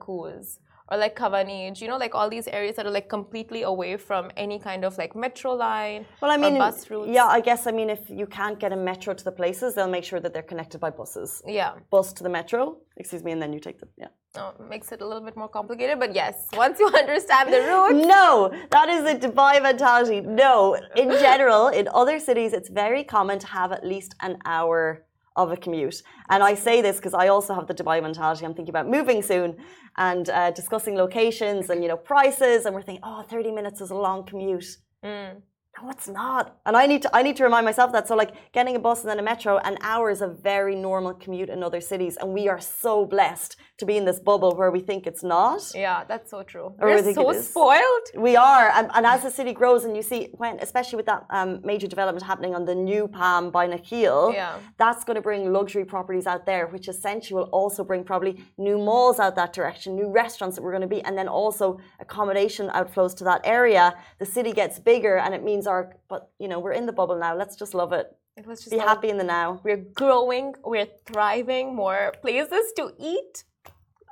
or 0.93 0.99
like 0.99 1.17
Khawaneej, 1.17 1.81
you 1.81 1.89
know, 1.89 1.97
like 1.97 2.15
all 2.15 2.29
these 2.29 2.47
areas 2.49 2.77
that 2.77 2.85
are 2.87 2.91
like 2.91 3.09
completely 3.09 3.63
away 3.63 3.97
from 3.97 4.31
any 4.37 4.59
kind 4.59 4.85
of 4.85 4.99
like 4.99 5.17
metro 5.17 5.53
line 5.55 6.05
Well, 6.21 6.31
I 6.31 6.35
or 6.35 6.39
mean, 6.39 6.59
bus 6.59 6.91
routes. 6.91 7.09
yeah, 7.11 7.25
I 7.27 7.41
guess, 7.41 7.67
I 7.67 7.73
mean, 7.73 7.89
if 7.89 8.11
you 8.11 8.27
can't 8.27 8.59
get 8.59 8.73
a 8.73 8.77
metro 8.77 9.15
to 9.15 9.25
the 9.25 9.33
places, 9.33 9.75
they'll 9.75 9.89
make 9.89 10.05
sure 10.05 10.21
that 10.21 10.35
they're 10.35 10.43
connected 10.53 10.81
by 10.81 10.91
buses. 10.91 11.41
Yeah. 11.47 11.73
Bus 11.91 12.13
to 12.15 12.23
the 12.23 12.29
metro, 12.29 12.77
excuse 12.99 13.23
me, 13.25 13.33
and 13.33 13.41
then 13.41 13.53
you 13.55 13.61
take 13.61 13.79
the, 13.81 13.89
yeah. 13.97 14.09
Oh, 14.37 14.53
makes 14.69 14.93
it 14.93 15.01
a 15.01 15.07
little 15.07 15.23
bit 15.23 15.37
more 15.37 15.49
complicated, 15.49 15.99
but 15.99 16.15
yes, 16.15 16.49
once 16.55 16.79
you 16.79 16.89
understand 17.03 17.53
the 17.55 17.61
route, 17.61 17.95
No, 18.17 18.53
that 18.71 18.89
is 18.91 19.03
a 19.05 19.15
Dubai 19.27 19.63
mentality. 19.63 20.21
No, 20.21 20.77
in 20.97 21.09
general, 21.27 21.69
in 21.69 21.89
other 21.95 22.19
cities, 22.19 22.53
it's 22.53 22.69
very 22.69 23.03
common 23.05 23.39
to 23.39 23.47
have 23.47 23.73
at 23.73 23.87
least 23.87 24.15
an 24.21 24.37
hour 24.45 25.07
of 25.37 25.51
a 25.53 25.57
commute. 25.57 26.03
And 26.29 26.43
I 26.43 26.55
say 26.55 26.83
this 26.83 26.97
because 26.97 27.15
I 27.15 27.29
also 27.29 27.55
have 27.55 27.67
the 27.67 27.75
Dubai 27.75 28.03
mentality. 28.03 28.45
I'm 28.45 28.55
thinking 28.55 28.75
about 28.77 28.89
moving 28.89 29.23
soon 29.23 29.57
and 29.97 30.29
uh, 30.29 30.51
discussing 30.51 30.95
locations 30.97 31.71
and, 31.71 31.83
you 31.83 31.89
know, 31.89 31.97
prices. 31.97 32.67
And 32.67 32.75
we're 32.75 32.83
thinking, 32.83 33.05
oh, 33.05 33.23
30 33.23 33.53
minutes 33.53 33.81
is 33.81 33.91
a 33.91 33.95
long 33.95 34.25
commute. 34.25 34.77
Mm. 35.05 35.43
No, 35.81 35.89
it's 35.91 36.07
not. 36.09 36.59
And 36.67 36.77
I 36.77 36.87
need 36.87 37.03
to 37.03 37.17
I 37.17 37.23
need 37.23 37.37
to 37.37 37.45
remind 37.45 37.65
myself 37.65 37.93
that. 37.93 38.07
So 38.07 38.15
like 38.15 38.33
getting 38.53 38.77
a 38.77 38.79
bus 38.79 39.01
and 39.01 39.09
then 39.11 39.19
a 39.19 39.23
metro, 39.23 39.57
an 39.59 39.79
hour 39.81 40.11
is 40.11 40.21
a 40.21 40.29
very 40.29 40.75
normal 40.77 41.15
commute 41.15 41.49
in 41.49 41.63
other 41.63 41.81
cities. 41.81 42.17
And 42.21 42.33
we 42.33 42.49
are 42.49 42.61
so 42.61 43.07
blessed 43.07 43.57
to 43.79 43.87
be 43.87 43.97
in 43.97 44.05
this 44.05 44.21
bubble 44.21 44.55
where 44.55 44.71
we 44.71 44.81
think 44.81 45.07
it's 45.07 45.25
not. 45.25 45.61
yeah, 45.75 46.05
that's 46.05 46.31
so 46.31 46.43
true. 46.43 46.67
Or 46.79 46.89
We're 46.89 47.03
think 47.03 47.17
so 47.17 47.33
spoiled. 47.33 48.07
We 48.15 48.37
are, 48.37 48.69
and, 48.77 48.91
and 48.95 49.05
as 49.07 49.23
the 49.23 49.31
city 49.31 49.53
grows, 49.53 49.85
and 49.85 49.97
you 49.97 50.03
see 50.03 50.29
when, 50.35 50.59
especially 50.61 50.99
with 50.99 51.07
that 51.07 51.25
um, 51.31 51.61
major 51.65 51.89
development 51.89 52.25
happening 52.25 52.55
on 52.55 52.65
the 52.65 52.75
new 52.77 53.09
Palm 53.09 53.51
by 53.51 53.67
Nakheel, 53.67 54.35
Yeah. 54.35 54.59
that's 54.77 55.03
going 55.05 55.17
to 55.17 55.23
bring 55.23 55.53
luxury 55.53 55.85
properties 55.85 56.27
out 56.29 56.47
there, 56.47 56.69
which 56.69 56.87
essentially 56.87 57.35
will 57.39 57.51
also 57.51 57.83
bring 57.83 58.05
probably 58.05 58.45
new 58.57 58.79
malls 58.79 59.19
out 59.19 59.35
that 59.37 59.53
direction, 59.53 59.97
new 59.97 60.11
restaurants 60.13 60.55
that 60.57 60.63
we're 60.63 60.71
going 60.71 60.83
to 60.83 60.95
be, 60.97 61.03
and 61.03 61.19
then 61.19 61.27
also 61.27 61.81
accommodation 61.99 62.69
outflows 62.69 63.17
to 63.17 63.25
that 63.25 63.41
area. 63.43 63.95
The 64.21 64.27
city 64.27 64.53
gets 64.53 64.79
bigger, 64.79 65.17
and 65.19 65.35
it 65.35 65.43
means 65.43 65.62
our, 65.67 65.97
but 66.09 66.31
you 66.39 66.49
know, 66.49 66.59
we're 66.59 66.73
in 66.73 66.87
the 66.87 66.93
bubble 66.93 67.19
now. 67.19 67.37
Let's 67.37 67.57
just 67.57 67.75
love 67.75 67.93
it. 67.93 68.07
It 68.37 68.47
was 68.47 68.61
just 68.61 68.71
Be 68.71 68.79
like, 68.79 68.89
happy 68.89 69.09
in 69.11 69.19
the 69.19 69.25
now. 69.25 69.61
We're 69.63 69.85
growing, 69.95 70.55
we're 70.65 70.89
thriving, 71.07 71.75
more 71.75 72.15
places 72.23 72.73
to 72.77 72.93
eat. 72.99 73.45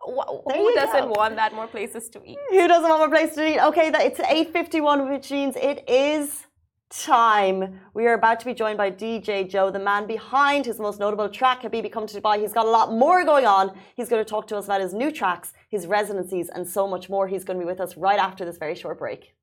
Who 0.05 0.75
doesn't 0.75 1.09
go. 1.09 1.15
want 1.21 1.37
that? 1.37 1.55
More 1.55 1.67
places 1.67 2.09
to 2.11 2.23
eat. 2.25 2.39
Who 2.51 2.69
doesn't 2.69 2.89
want 2.89 3.01
more 3.01 3.11
place 3.11 3.35
to 3.35 3.47
eat? 3.47 3.61
Okay, 3.61 3.91
that 3.91 4.03
it's 4.03 4.21
8.51, 4.21 5.11
which 5.11 5.31
means 5.31 5.57
it 5.57 5.89
is 5.89 6.47
time. 6.91 7.81
We 7.95 8.07
are 8.07 8.15
about 8.15 8.41
to 8.41 8.47
be 8.47 8.53
joined 8.53 8.77
by 8.77 8.91
DJ 8.91 9.49
Joe, 9.49 9.71
the 9.71 9.79
man 9.79 10.07
behind 10.07 10.67
his 10.67 10.79
most 10.81 10.99
notable 10.99 11.29
track, 11.29 11.63
Habibi 11.63 11.91
Come 11.91 12.07
to 12.07 12.21
Dubai. 12.21 12.41
He's 12.41 12.53
got 12.53 12.67
a 12.67 12.71
lot 12.71 12.93
more 12.93 13.25
going 13.25 13.47
on. 13.47 13.77
He's 13.95 14.09
going 14.09 14.23
to 14.23 14.29
talk 14.29 14.47
to 14.49 14.57
us 14.57 14.65
about 14.65 14.81
his 14.81 14.93
new 14.93 15.11
tracks, 15.11 15.53
his 15.69 15.87
residencies, 15.87 16.49
and 16.49 16.69
so 16.69 16.89
much 16.89 17.09
more. 17.09 17.29
He's 17.29 17.45
going 17.45 17.59
to 17.59 17.65
be 17.65 17.67
with 17.67 17.81
us 17.81 17.97
right 17.97 18.19
after 18.19 18.45
this 18.45 18.59
very 18.59 18.75
short 18.75 18.99
break. 18.99 19.35